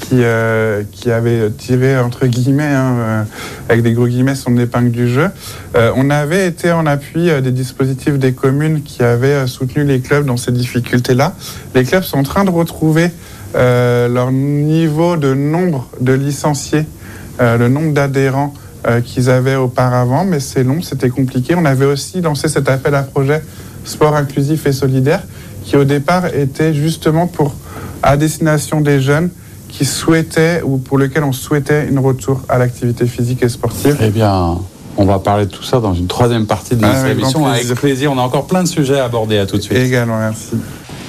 [0.00, 3.22] qui, euh, qui avait tiré entre guillemets, hein, euh,
[3.68, 5.28] avec des gros guillemets, son épingle du jeu.
[5.76, 10.26] Euh, on avait été en appui des dispositifs des communes qui avaient soutenu les clubs
[10.26, 11.34] dans ces difficultés-là.
[11.74, 13.10] Les clubs sont en train de retrouver
[13.54, 16.86] leur niveau de nombre de licenciés,
[17.38, 18.52] le nombre d'adhérents
[19.04, 21.54] qu'ils avaient auparavant, mais c'est long, c'était compliqué.
[21.56, 23.42] On avait aussi lancé cet appel à projet
[23.84, 25.22] sport inclusif et solidaire
[25.64, 27.54] qui au départ était justement pour
[28.02, 29.30] à destination des jeunes
[29.68, 33.96] qui souhaitaient ou pour lesquels on souhaitait une retour à l'activité physique et sportive.
[34.00, 34.58] Eh bien,
[34.96, 37.46] on va parler de tout ça dans une troisième partie de notre émission.
[37.46, 39.38] Avec plaisir, on a encore plein de sujets à aborder.
[39.38, 39.78] À tout de suite.
[39.78, 40.50] Également, merci.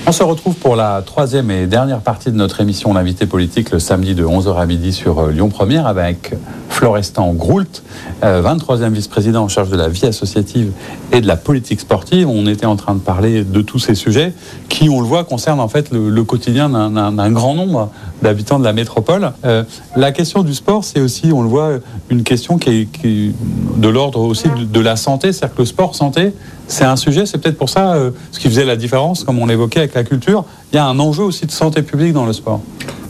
[0.08, 3.80] On se retrouve pour la troisième et dernière partie de notre émission L'invité politique le
[3.80, 6.36] samedi de 11h à midi sur euh, Lyon Première avec
[6.76, 7.84] Florestan Groult,
[8.22, 10.74] 23e euh, vice-président en charge de la vie associative
[11.14, 12.28] et de la politique sportive.
[12.28, 14.34] On était en train de parler de tous ces sujets
[14.68, 18.74] qui, on le voit, concernent en fait le, quotidien d'un grand nombre d'habitants de la
[18.74, 19.32] métropole.
[19.46, 19.64] Euh,
[19.96, 23.34] la question du sport, c'est aussi, on le voit, une question qui est,
[23.78, 26.34] de l'ordre aussi de, la santé, c'est-à-dire que le sport santé,
[26.68, 29.46] c'est un sujet, c'est peut-être pour ça euh, ce qui faisait la différence, comme on
[29.46, 30.44] l'évoquait avec la culture.
[30.74, 32.60] Il y a un enjeu aussi de santé publique dans le sport.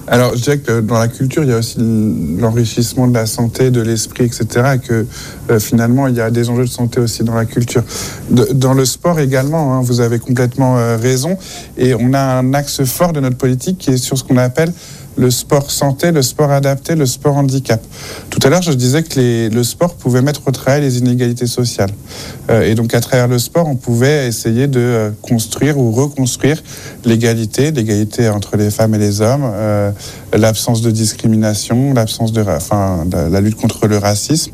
[0.08, 1.78] Alors, je dirais que dans la culture, il y a aussi
[2.40, 4.76] l'enrichissement de la santé, de l'esprit, etc.
[4.76, 5.06] Et que
[5.50, 7.84] euh, finalement, il y a des enjeux de santé aussi dans la culture.
[8.30, 11.38] dans le sport également, hein, vous avez complètement euh, raison.
[11.78, 14.72] Et on a un axe fort de notre politique qui est sur ce qu'on appelle
[15.18, 17.82] le sport santé, le sport adapté, le sport handicap.
[18.30, 21.92] Tout à l'heure, je disais que le sport pouvait mettre au travail les inégalités sociales.
[22.50, 26.62] Euh, et donc, à travers le sport, on pouvait essayer de euh, construire ou reconstruire
[27.06, 29.92] l'égalité, l'égalité entre les femmes et les hommes, euh,
[30.34, 34.52] l'absence de discrimination, l'absence de, enfin, la lutte contre le racisme,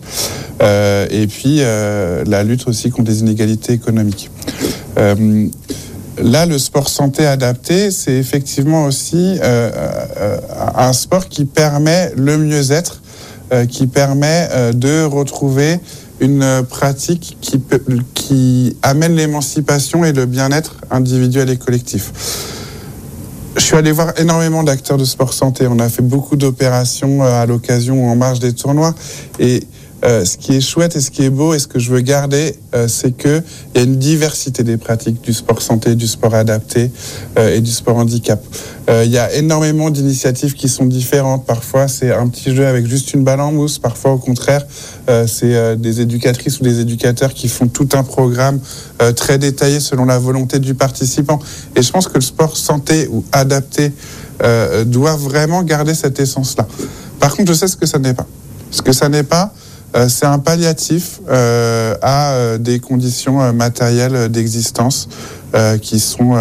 [0.61, 4.29] et puis la lutte aussi contre les inégalités économiques.
[6.21, 9.71] Là, le sport santé adapté, c'est effectivement aussi euh,
[10.19, 10.37] euh,
[10.75, 13.01] un sport qui permet le mieux-être,
[13.51, 15.79] euh, qui permet de retrouver
[16.19, 17.59] une pratique qui,
[18.13, 22.11] qui amène l'émancipation et le bien-être individuel et collectif.
[23.55, 25.65] Je suis allé voir énormément d'acteurs de sport santé.
[25.67, 28.93] On a fait beaucoup d'opérations à l'occasion ou en marge des tournois.
[29.39, 29.63] Et
[30.03, 32.01] euh, ce qui est chouette et ce qui est beau et ce que je veux
[32.01, 33.43] garder, euh, c'est qu'il
[33.75, 36.91] y a une diversité des pratiques du sport santé, du sport adapté
[37.37, 38.43] euh, et du sport handicap.
[38.89, 41.45] Il y a énormément d'initiatives qui sont différentes.
[41.45, 43.79] Parfois, c'est un petit jeu avec juste une balle en mousse.
[43.79, 44.65] Parfois, au contraire,
[45.27, 48.59] c'est des éducatrices ou des éducateurs qui font tout un programme
[49.15, 51.39] très détaillé selon la volonté du participant.
[51.77, 53.93] Et je pense que le sport santé ou adapté
[54.87, 56.67] doit vraiment garder cette essence-là.
[57.21, 58.27] Par contre, je sais ce que ça n'est pas.
[58.71, 59.60] Ce que ça n'est pas, euh,
[60.07, 65.09] c'est un palliatif euh, à euh, des conditions matérielles d'existence
[65.81, 66.37] qui sont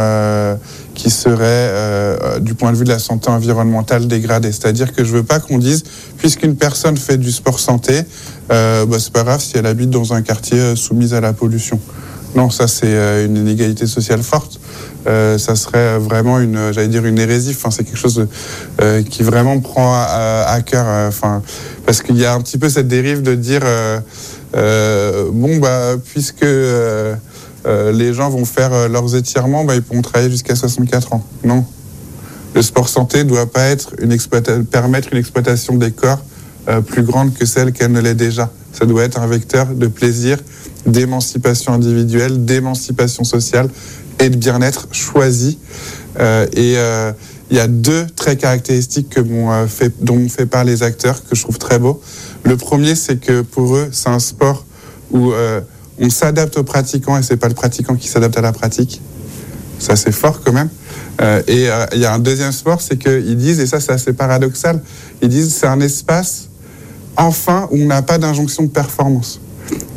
[0.95, 4.53] qui seraient du point de vue de la santé environnementale dégradées.
[4.53, 5.83] C'est-à-dire que je veux pas qu'on dise
[6.17, 8.03] puisqu'une personne fait du sport santé,
[8.49, 11.81] bah, c'est pas grave si elle habite dans un quartier soumis à la pollution.
[12.35, 14.61] Non, ça c'est une inégalité sociale forte.
[15.05, 17.57] ça serait vraiment une, j'allais dire une hérésie.
[17.57, 18.29] Enfin, c'est quelque chose
[19.09, 20.87] qui vraiment prend à, cœur.
[21.09, 21.43] Enfin,
[21.91, 23.99] parce qu'il y a un petit peu cette dérive de dire euh,
[24.55, 27.17] euh, bon bah puisque euh,
[27.65, 31.27] les gens vont faire leurs étirements, bah, ils pourront travailler jusqu'à 64 ans.
[31.43, 31.65] Non.
[32.55, 34.17] Le sport santé doit pas être une
[34.67, 36.21] permettre une exploitation des corps
[36.87, 38.51] plus grande que celle qu'elle ne l'est déjà.
[38.73, 40.39] Ça doit être un vecteur de plaisir,
[40.87, 43.69] d'émancipation individuelle, d'émancipation sociale
[44.19, 45.59] et de bien-être choisi.
[46.19, 46.77] et
[47.51, 51.35] il y a deux traits caractéristiques que euh, dont m'ont fait part les acteurs que
[51.35, 52.01] je trouve très beaux.
[52.45, 54.65] Le premier, c'est que pour eux, c'est un sport
[55.11, 55.61] où euh,
[55.99, 59.03] on s'adapte aux pratiquants et c'est pas le pratiquant qui s'adapte à la pratique.
[59.81, 60.69] Ça, c'est fort quand même.
[61.21, 64.13] Euh, et il y a un deuxième sport, c'est qu'ils disent, et ça, c'est assez
[64.13, 64.81] paradoxal,
[65.21, 66.50] ils disent c'est un espace,
[67.21, 69.41] enfin, où on n'a pas d'injonction de performance.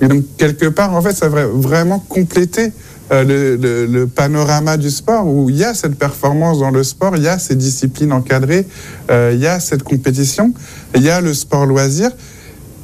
[0.02, 2.72] Et donc, quelque part, en fait, ça va vraiment compléter
[3.12, 7.24] euh, le, panorama du sport où il y a cette performance dans le sport, il
[7.24, 8.66] y a ces disciplines encadrées,
[9.12, 10.54] euh, il y a cette compétition,
[10.96, 12.12] il y a le sport loisir.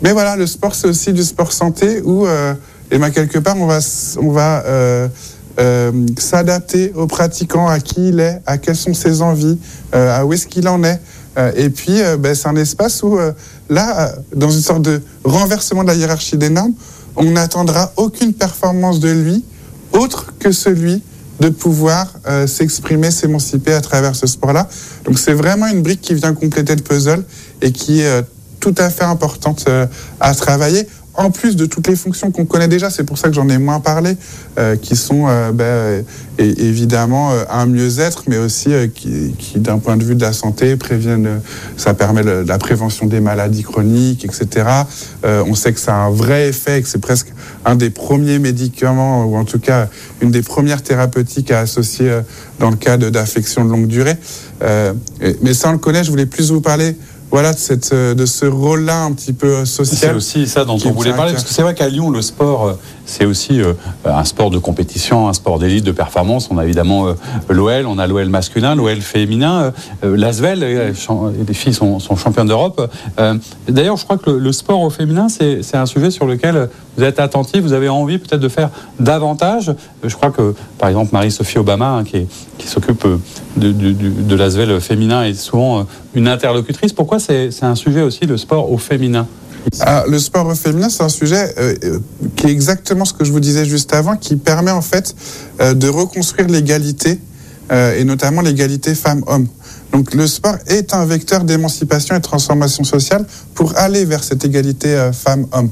[0.02, 2.54] Mais voilà, le sport, c'est aussi du sport santé où, euh,
[2.92, 3.80] et ben, quelque part, on va,
[4.22, 4.64] on va
[6.18, 9.58] s'adapter aux pratiquants, à qui il est, à quelles sont ses envies,
[9.92, 11.00] à où est-ce qu'il en est.
[11.56, 13.18] et puis, ben, c'est un espace où,
[13.70, 16.74] là, dans une sorte de renversement de la hiérarchie des normes,
[17.16, 19.44] on n'attendra aucune performance de lui
[19.94, 21.02] autre que celui
[21.40, 24.68] de pouvoir euh, s'exprimer, s'émanciper à travers ce sport-là.
[25.06, 27.24] Donc c'est vraiment une brique qui vient compléter le puzzle
[27.62, 28.22] et qui est euh,
[28.60, 29.88] tout à fait importante euh,
[30.20, 30.88] à travailler
[31.20, 33.58] en plus de toutes les fonctions qu'on connaît déjà, c'est pour ça que j'en ai
[33.58, 34.16] moins parlé,
[34.58, 36.06] euh, qui sont euh, ben,
[36.38, 41.42] évidemment euh, un mieux-être, mais aussi qui, d'un point de vue de la santé, préviennent,
[41.76, 44.66] ça permet la prévention des maladies chroniques, etc.
[45.24, 47.34] on sait que ça a un vrai effet, que c'est presque
[47.66, 49.90] un des premiers médicaments, ou en tout cas
[50.22, 52.22] une des premières thérapeutiques à associer
[52.60, 54.16] dans le cas d'affections de longue durée.
[55.42, 56.96] mais ça, on le connaît, je voulais plus vous parler
[57.32, 60.12] voilà, de, cette, euh, de ce rôle-là un petit peu social.
[60.12, 62.68] C'est aussi ça dont on voulait parler, parce que c'est vrai qu'à Lyon, le sport,
[62.68, 62.74] euh,
[63.10, 63.62] c'est aussi
[64.06, 66.50] un sport de compétition, un sport d'élite, de performance.
[66.52, 67.08] On a évidemment
[67.50, 72.90] l'OL, on a l'OL masculin, l'OL féminin, l'Asvel, les filles sont, sont championnes d'Europe.
[73.68, 77.20] D'ailleurs, je crois que le, sport au féminin, c'est un sujet sur lequel vous êtes
[77.20, 78.70] attentif, vous avez envie peut-être de faire
[79.00, 79.74] davantage.
[80.04, 82.28] Je crois que, par exemple, Marie-Sophie Obama, hein, qui,
[82.68, 83.06] s'occupe
[83.58, 86.94] de, de l'Asvel féminin, est souvent une interlocutrice.
[86.94, 89.28] Pourquoi c'est un sujet aussi, le sport au féminin?
[89.82, 92.00] Ah, le sport féminin, c'est un sujet euh, euh,
[92.36, 95.16] qui est exactement ce que je vous disais juste avant, qui permet en fait
[95.62, 97.20] euh, de reconstruire l'égalité,
[97.72, 99.46] et notamment l'égalité femmes-hommes.
[99.92, 104.44] Donc le sport est un vecteur d'émancipation et de transformation sociale pour aller vers cette
[104.44, 105.70] égalité femmes-hommes.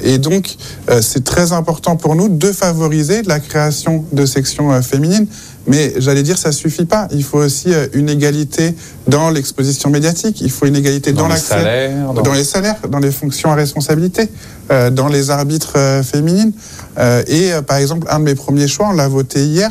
[0.00, 0.56] et donc
[1.02, 5.26] c'est très important pour nous de favoriser la création de sections féminines,
[5.68, 7.08] Mais j'allais dire, ça suffit pas.
[7.12, 8.74] Il faut aussi une égalité
[9.06, 10.40] dans l'exposition médiatique.
[10.40, 12.14] Il faut une égalité dans, l'accès, dans...
[12.14, 12.32] dans...
[12.32, 14.28] les salaires, dans les fonctions à responsabilité,
[14.92, 16.52] dans les arbitres féminines.
[17.26, 19.70] et par exemple, un de mes premiers choix, on l'a voté hier,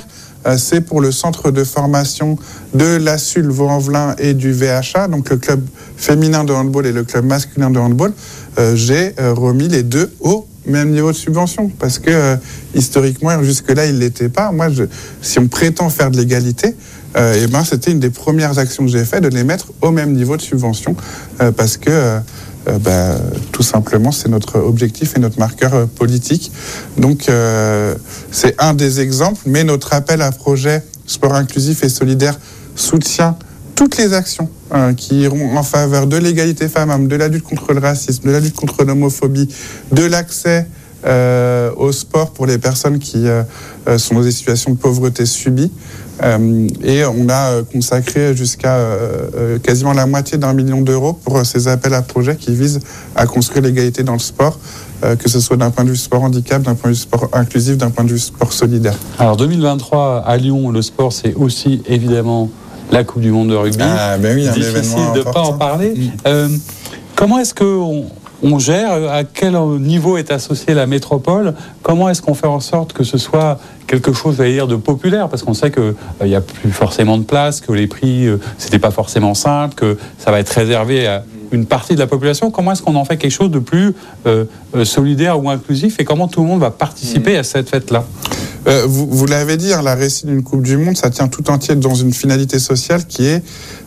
[0.57, 2.37] c'est pour le centre de formation
[2.73, 5.61] de la SUL Vaux-en-Velin et du VHA, donc le club
[5.97, 8.13] féminin de handball et le club masculin de handball.
[8.75, 12.35] J'ai remis les deux au même niveau de subvention, parce que euh,
[12.75, 14.51] historiquement, jusque-là, il ne l'était pas.
[14.51, 14.83] Moi, je,
[15.21, 16.75] si on prétend faire de l'égalité,
[17.15, 19.91] euh, eh ben, c'était une des premières actions que j'ai fait de les mettre au
[19.91, 20.95] même niveau de subvention,
[21.41, 22.19] euh, parce que
[22.81, 23.15] bah,
[23.53, 26.51] tout simplement, c'est notre objectif et notre marqueur politique.
[26.97, 27.31] Donc,
[28.29, 32.37] c'est un des exemples, mais notre appel à projet sport inclusif et solidaire
[32.75, 33.37] soutient
[33.77, 37.73] toutes les actions hein, qui iront en faveur de l'égalité femmes-hommes, de la lutte contre
[37.73, 39.47] le racisme, de la lutte contre l'homophobie,
[39.91, 40.67] de l'accès
[41.05, 43.43] euh, au sport pour les personnes qui euh,
[43.87, 45.71] euh, sont dans des situations de pauvreté subie.
[46.83, 48.75] et on a consacré jusqu'à
[49.61, 52.79] quasiment la moitié d'un million d'euros pour ces appels à projets qui visent
[53.15, 54.57] à construire l'égalité dans le sport,
[55.03, 57.77] que ce soit d'un point de vue sport handicap, d'un point de vue sport inclusif,
[57.77, 58.97] d'un point de vue sport solidaire.
[59.19, 62.49] Alors 2023 à Lyon, le sport c'est aussi évidemment
[62.91, 63.83] la Coupe du Monde de rugby.
[63.83, 65.93] Ah, ben oui, un Difficile de ne pas en parler.
[65.95, 66.11] Mm.
[66.27, 66.49] Euh,
[67.15, 68.05] comment est-ce qu'on
[68.43, 71.53] on gère À quel niveau est associée la métropole?
[71.83, 75.29] Comment est-ce qu'on fait en sorte que ce soit quelque chose, à dire, de populaire?
[75.29, 78.39] Parce qu'on sait qu'il euh, n'y a plus forcément de place, que les prix, euh,
[78.57, 82.51] c'était pas forcément simple, que ça va être réservé à une partie de la population.
[82.51, 83.93] Comment est-ce qu'on en fait quelque chose de plus
[84.83, 87.39] solidaire ou inclusif Et comment tout le monde va participer mm.
[87.39, 88.05] à cette fête-là?
[88.67, 91.75] Euh, vous, l'avez dit, hein, la récit d'une Coupe du Monde, ça tient tout entier
[91.75, 93.41] dans une finalité sociale qui est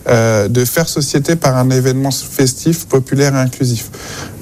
[0.09, 3.91] euh, de faire société par un événement festif, populaire et inclusif.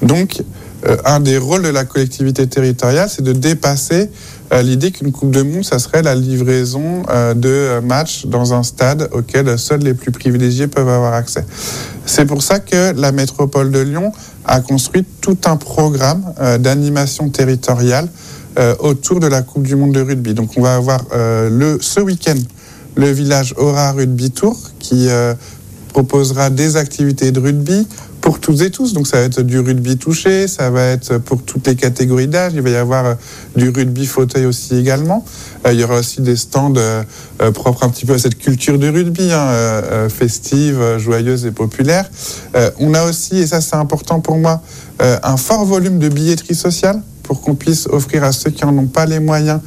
[0.01, 0.41] Donc,
[0.85, 4.09] euh, un des rôles de la collectivité territoriale, c'est de dépasser
[4.51, 7.03] l'idée qu'une Coupe du Monde, ça serait la livraison
[7.35, 11.45] de matchs dans un stade auquel seuls les plus privilégiés peuvent avoir accès.
[12.05, 14.11] C'est pour ça que la métropole de Lyon
[14.45, 18.07] a construit tout un programme d'animation territoriale
[18.57, 20.33] euh, autour de la Coupe du Monde de rugby.
[20.33, 22.35] Donc on va avoir euh, ce week-end
[22.95, 25.33] le village Aura Rugby Tour qui euh,
[25.93, 27.87] proposera des activités de rugby
[28.21, 28.93] pour toutes et tous.
[28.93, 32.53] Donc ça va être du rugby touché, ça va être pour toutes les catégories d'âge.
[32.55, 33.15] Il va y avoir
[33.55, 35.25] du rugby fauteuil aussi également.
[35.65, 36.73] il y aura aussi des stands
[37.53, 42.09] propres un petit peu à cette culture de rugby, hein, festive, joyeuse et populaire.
[42.79, 44.61] on a aussi, et ça c'est important pour moi,
[44.99, 48.87] un fort volume de billetterie sociale pour qu'on puisse offrir à ceux qui n'en ont
[48.87, 49.59] pas les moyens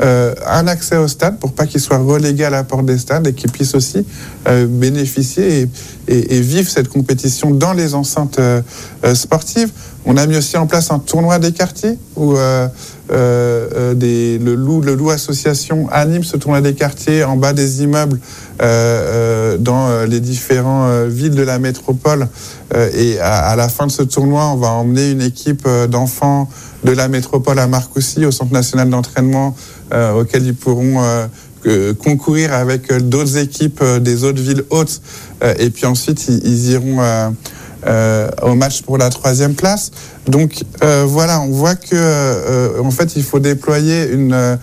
[0.00, 3.26] euh, un accès au stade pour pas qu'ils soient relégués à la porte des stades
[3.26, 4.06] et qu'ils puissent aussi
[4.46, 5.68] euh, bénéficier
[6.06, 8.62] et, vivre cette compétition dans les enceintes euh,
[9.14, 9.70] sportives.
[10.06, 14.94] On a mis aussi en place un tournoi des quartiers où des, le, loup, le
[14.94, 18.18] loup association anime ce tournoi des quartiers en bas des immeubles
[18.58, 22.28] dans les différentes villes de la métropole.
[22.94, 26.48] et à, la fin de ce tournoi, on va emmener une équipe d'enfants
[26.84, 29.54] de la métropole à Marcoussis, au Centre national d'entraînement,
[29.92, 31.02] euh, auquel ils pourront
[31.66, 35.00] euh, concourir avec euh, d'autres équipes des autres villes hautes.
[35.58, 37.00] et puis ensuite, ils, iront
[38.42, 39.90] au match pour la troisième place.
[40.26, 40.64] Donc
[41.06, 44.58] voilà, on voit que en fait, il faut déployer une,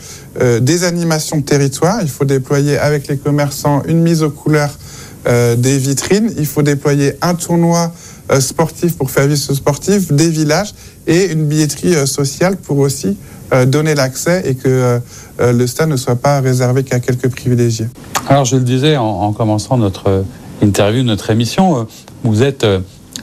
[0.60, 1.99] des animations de territoire.
[2.01, 4.78] Il faut déployer avec les commerçants une mise aux couleurs
[5.25, 6.34] des vitrines.
[6.38, 7.93] Il faut déployer un tournoi
[8.39, 10.73] sportif pour faire vivre ce sportif, des villages
[11.07, 13.17] et une billetterie euh, sociale pour aussi
[13.53, 14.99] euh, donner l'accès et que
[15.39, 17.88] euh, le stade ne soit pas réservé qu'à quelques privilégiés.
[18.27, 20.23] Alors je le disais en, commençant notre
[20.61, 21.85] interview, notre émission,
[22.23, 22.65] vous êtes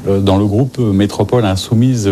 [0.06, 2.10] dans le groupe Métropole Insoumise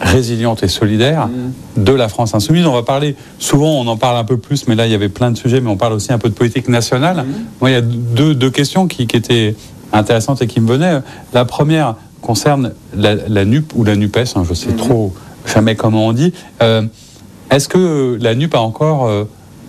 [0.00, 1.84] résiliente et solidaire mm.
[1.84, 2.66] de la France insoumise.
[2.66, 5.10] On va parler, souvent on en parle un peu plus, mais là il y avait
[5.10, 7.18] plein de sujets, mais on parle aussi un peu de politique nationale.
[7.18, 7.26] Mm.
[7.60, 9.54] Moi il y a deux, deux questions qui, qui, étaient
[9.92, 11.00] intéressantes et qui me venaient.
[11.32, 14.76] La première, concerne la, NUP ou la NUPES, hein, je sais mhm.
[14.76, 15.14] trop
[15.46, 16.82] jamais comment on dit, euh,
[17.50, 19.24] est-ce que la NUP a encore euh,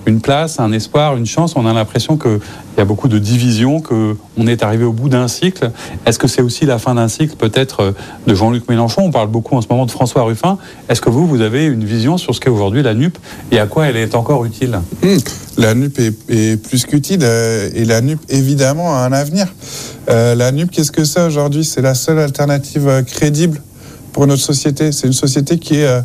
[0.06, 2.40] une place, un espoir, une chance On a l'impression qu'il
[2.78, 5.72] y a beaucoup de divisions, qu'on est arrivé au bout d'un cycle.
[6.06, 7.92] Est-ce que c'est aussi la fin d'un cycle peut-être euh,
[8.28, 9.04] de Jean-Luc Mélenchon?
[9.04, 10.58] On parle beaucoup en ce moment de François Ruffin.
[10.90, 13.18] Est-ce que vous, vous avez une vision sur ce qu'est aujourd'hui la NUP
[13.52, 14.80] et à quoi elle est encore utile?
[15.04, 15.18] Hmm.
[15.58, 19.48] La NUP est, plus qu'utile et la NUP évidemment a un avenir.
[20.10, 21.64] Euh, la NUP, qu'est-ce que c'est aujourd'hui?
[21.64, 23.62] C'est la seule alternative euh, crédible
[24.14, 24.92] pour notre société.
[24.92, 26.02] C'est une société qui est euh,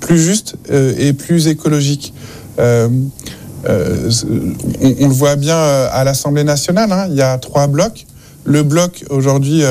[0.00, 2.12] plus juste et plus écologique.
[2.58, 3.10] On,
[3.66, 6.92] le voit bien à l'Assemblée nationale.
[6.92, 7.06] Hein.
[7.10, 8.06] Il y a trois blocs.
[8.44, 9.62] Le bloc aujourd'hui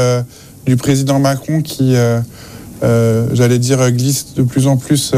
[0.65, 1.95] du président Macron qui,
[2.82, 5.13] j'allais dire, glisse de plus en plus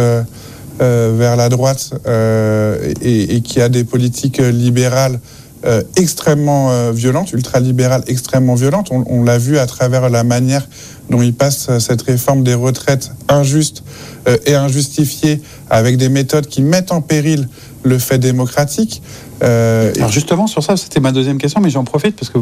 [0.80, 1.92] vers la droite
[3.02, 5.20] et, qui a des politiques libérales
[5.66, 8.92] euh, extrêmement euh, violente, ultralibérale extrêmement violente.
[8.92, 10.68] On, l'a vu à travers la manière
[11.10, 13.84] dont il passe euh, cette réforme des retraites injuste
[14.46, 17.48] et injustifiée avec des méthodes qui mettent en péril
[17.84, 19.02] le fait démocratique.
[19.42, 22.38] Alors justement sur ça, c'était ma deuxième question, mais j'en profite parce que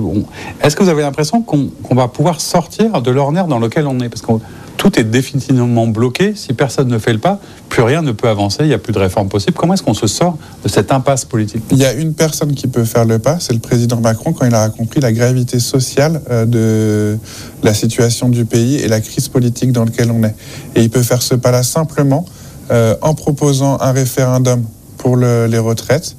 [0.63, 3.99] est-ce que vous avez l'impression qu'on qu'on va pouvoir sortir de l'ornière dans lequel on
[3.99, 4.09] est?
[4.09, 4.31] Parce que
[4.77, 6.33] tout est définitivement bloqué.
[6.35, 8.59] Si personne ne fait le pas, plus rien ne peut avancer.
[8.61, 9.53] Il n'y a plus de réforme possible.
[9.53, 11.63] Comment est-ce qu'on se sort de cette impasse politique?
[11.71, 14.45] Il y a une personne qui peut faire le pas, c'est le président Macron quand
[14.45, 17.17] il a compris la gravité sociale euh, de
[17.63, 20.35] la situation du pays et la crise politique dans laquelle on est.
[20.75, 22.25] Et il peut faire ce pas-là simplement
[22.71, 24.63] euh, en proposant un référendum
[24.97, 26.15] pour le, les retraites,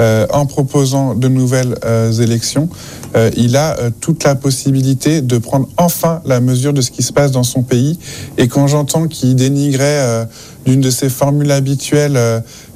[0.00, 2.68] euh, en proposant de nouvelles euh, élections.
[3.14, 7.12] Euh, il a toute la possibilité de prendre enfin la mesure de ce qui se
[7.12, 7.98] passe dans son pays.
[8.36, 10.26] Et quand j'entends qu'il dénigrait
[10.66, 12.18] d'une de ses formules habituelles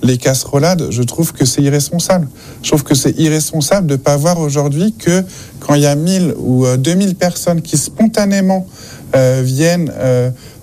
[0.02, 2.28] les casserolades, je trouve que c'est irresponsable.
[2.62, 5.24] Je trouve que c'est irresponsable de ne pas voir aujourd'hui que
[5.60, 8.66] quand il y a 1000 ou euh, 2000 personnes qui spontanément
[9.42, 9.90] viennent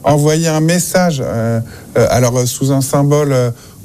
[0.04, 1.20] envoyer un message,
[1.96, 3.36] alors sous un symbole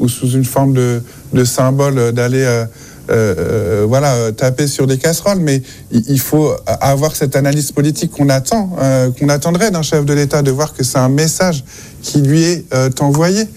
[0.00, 2.64] ou sous une forme de, symbole euh, d'aller euh,
[3.10, 8.70] euh, voilà, taper sur des casseroles, mais il, faut avoir cette analyse politique qu'on attend,
[9.18, 11.64] qu'on attendrait d'un chef de l'État, de voir que c'est un message
[12.02, 13.48] qui lui est envoyé.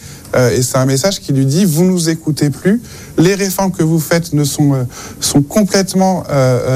[0.55, 2.81] Et c'est un message qui lui dit vous nous écoutez plus,
[3.19, 4.87] les réformes que vous faites ne sont,
[5.19, 6.23] sont complètement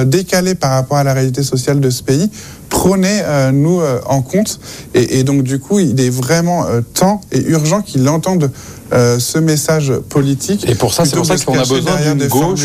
[0.05, 2.29] décalées par rapport à la réalité sociale de ce pays.
[2.69, 4.59] Prenez euh, nous euh, en compte.
[4.93, 8.51] Et, et donc du coup, il est vraiment euh, temps et urgent qu'il entende
[8.89, 10.65] ce message politique.
[10.69, 12.61] Et pour ça, c'est pour ça qu'on a besoin d'une gauche,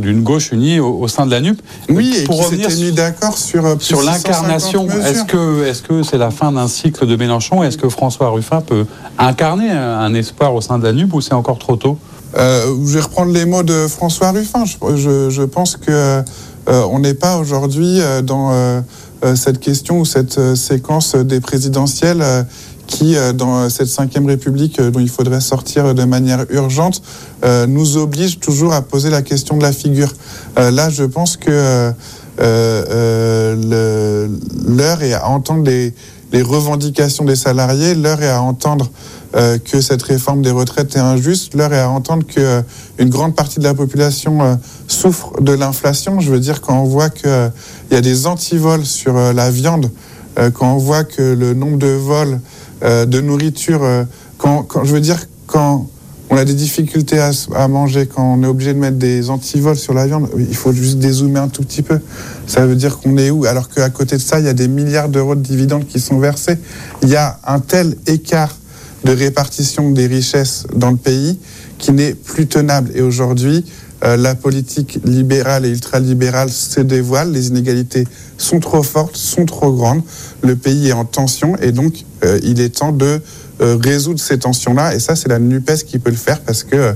[0.00, 1.58] d'une gauche unie au, au sein de la NUP.
[1.88, 6.02] Oui, et pour revenir mis d'accord sur sur de 650 l'incarnation, est-ce que est-ce que
[6.02, 7.62] c'est la fin d'un cycle de Mélenchon?
[7.62, 8.84] Est-ce que François Ruffin peut
[9.18, 11.96] incarner un un espoir au sein de la NUP ou c'est encore trop tôt?
[12.36, 14.64] Euh, je vais reprendre les mots de François Ruffin.
[14.66, 16.22] Je, je- je pense que euh,
[16.68, 18.82] on n'est pas aujourd'hui dans euh,
[19.36, 22.42] cette question ou cette euh, séquence des présidentielles euh,
[22.86, 27.02] qui, euh, dans cette cinquième République euh, dont il faudrait sortir de manière urgente,
[27.44, 30.12] euh, nous oblige toujours à poser la question de la figure.
[30.58, 31.92] Euh, là, je pense que euh,
[32.40, 34.28] euh,
[34.66, 38.90] l'heure est à entendre les revendications des salariés, l'heure est à entendre
[39.34, 42.62] euh, que cette réforme des retraites est injuste, l'heure est à entendre que euh,
[42.98, 44.54] une grande partie de la population euh,
[44.88, 46.20] souffre de l'inflation.
[46.20, 47.50] Je veux dire, quand on voit qu'il
[47.90, 49.90] y a des antivols sur la viande,
[50.54, 52.40] quand on voit que le nombre de vols
[52.82, 53.82] de nourriture,
[54.38, 55.88] quand, je veux dire, quand
[56.30, 59.76] on a des difficultés à, à manger, quand on est obligé de mettre des antivols
[59.76, 62.00] sur la viande, il faut juste dézoomer un tout petit peu.
[62.46, 63.44] Ça veut dire qu'on est où?
[63.44, 66.18] Alors qu'à côté de ça, il y a des milliards d'euros de dividendes qui sont
[66.18, 66.56] versés.
[67.02, 68.56] Il y a un tel écart
[69.04, 71.38] de répartition des richesses dans le pays
[71.78, 72.90] qui n'est plus tenable.
[72.94, 73.64] Et aujourd'hui,
[74.04, 79.72] euh, la politique libérale et ultralibérale se dévoile, les inégalités sont trop fortes, sont trop
[79.72, 80.02] grandes,
[80.42, 83.20] le pays est en tension et donc euh, il est temps de
[83.60, 84.94] euh, résoudre ces tensions-là.
[84.94, 86.94] Et ça, c'est la NUPES qui peut le faire parce que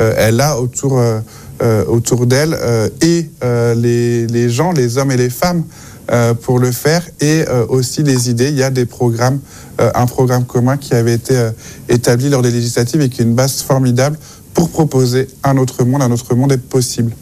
[0.00, 1.20] euh, elle a autour, euh,
[1.62, 2.58] euh, autour d'elle
[3.02, 3.30] et
[3.76, 5.64] les, les gens, les hommes et les femmes
[6.42, 8.48] pour le faire et euh, aussi les idées.
[8.48, 9.40] Il y a des programmes,
[9.80, 11.50] euh, un programme commun qui avait été euh,
[11.88, 14.18] établi lors des législatives et qui est une base formidable
[14.54, 16.02] pour proposer un autre monde.
[16.02, 17.12] Un autre monde est possible.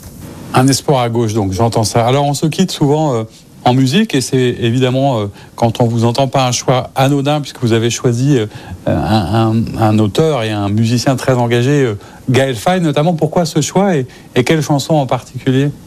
[0.55, 2.07] Un espoir à gauche, donc j'entends ça.
[2.07, 3.25] Alors on se quitte souvent euh,
[3.65, 5.27] en musique et c'est évidemment euh,
[5.57, 8.47] quand on vous entend pas un choix anodin puisque vous avez choisi euh,
[8.87, 11.99] un, auteur et un musicien très engagé, euh,
[12.31, 13.15] Gaël Faye notamment.
[13.15, 14.07] Pourquoi ce choix et,
[14.37, 15.65] et quelle chanson en particulier?
[15.65, 15.86] Euh,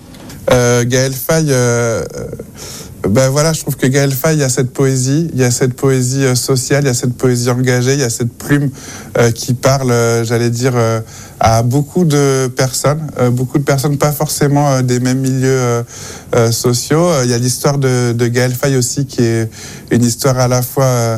[0.49, 2.25] Gaël Faye, euh, euh,
[3.07, 5.51] ben voilà, je trouve que Gaël Faye, il y a cette poésie, il y a
[5.51, 8.69] cette poésie euh, sociale, il y a cette poésie engagée, il y a cette plume
[9.17, 10.99] euh, qui parle, euh, j'allais dire, euh,
[11.39, 15.83] à beaucoup de personnes, euh, beaucoup de personnes pas forcément euh, des mêmes milieux euh,
[16.35, 17.07] euh, sociaux.
[17.09, 19.49] Euh, Il y a l'histoire de, de Gaël Faye aussi, qui est
[19.91, 21.17] une histoire à la fois euh,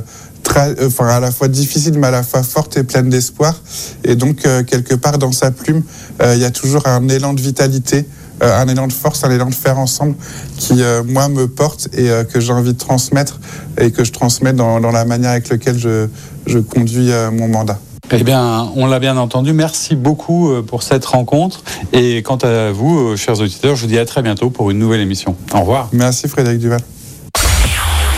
[0.57, 3.61] euh, enfin à la fois difficile mais à la fois forte et pleine d'espoir.
[4.03, 5.83] Et donc euh, quelque part dans sa plume,
[6.21, 9.31] euh, il y a toujours un élan de vitalité, euh, un élan de force, un
[9.31, 10.15] élan de faire ensemble
[10.57, 13.39] qui euh, moi me porte et euh, que j'ai envie de transmettre
[13.77, 16.07] et que je transmets dans, dans la manière avec laquelle je,
[16.47, 17.79] je conduis euh, mon mandat.
[18.13, 19.53] Eh bien, on l'a bien entendu.
[19.53, 21.63] Merci beaucoup euh, pour cette rencontre.
[21.93, 24.79] Et quant à vous, euh, chers auditeurs, je vous dis à très bientôt pour une
[24.79, 25.35] nouvelle émission.
[25.53, 25.87] Au revoir.
[25.93, 26.81] Merci Frédéric Duval.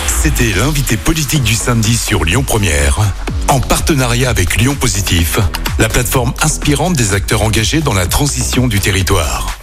[0.07, 2.99] C'était l'invité politique du samedi sur Lyon Première,
[3.49, 5.37] en partenariat avec Lyon Positif,
[5.79, 9.62] la plateforme inspirante des acteurs engagés dans la transition du territoire.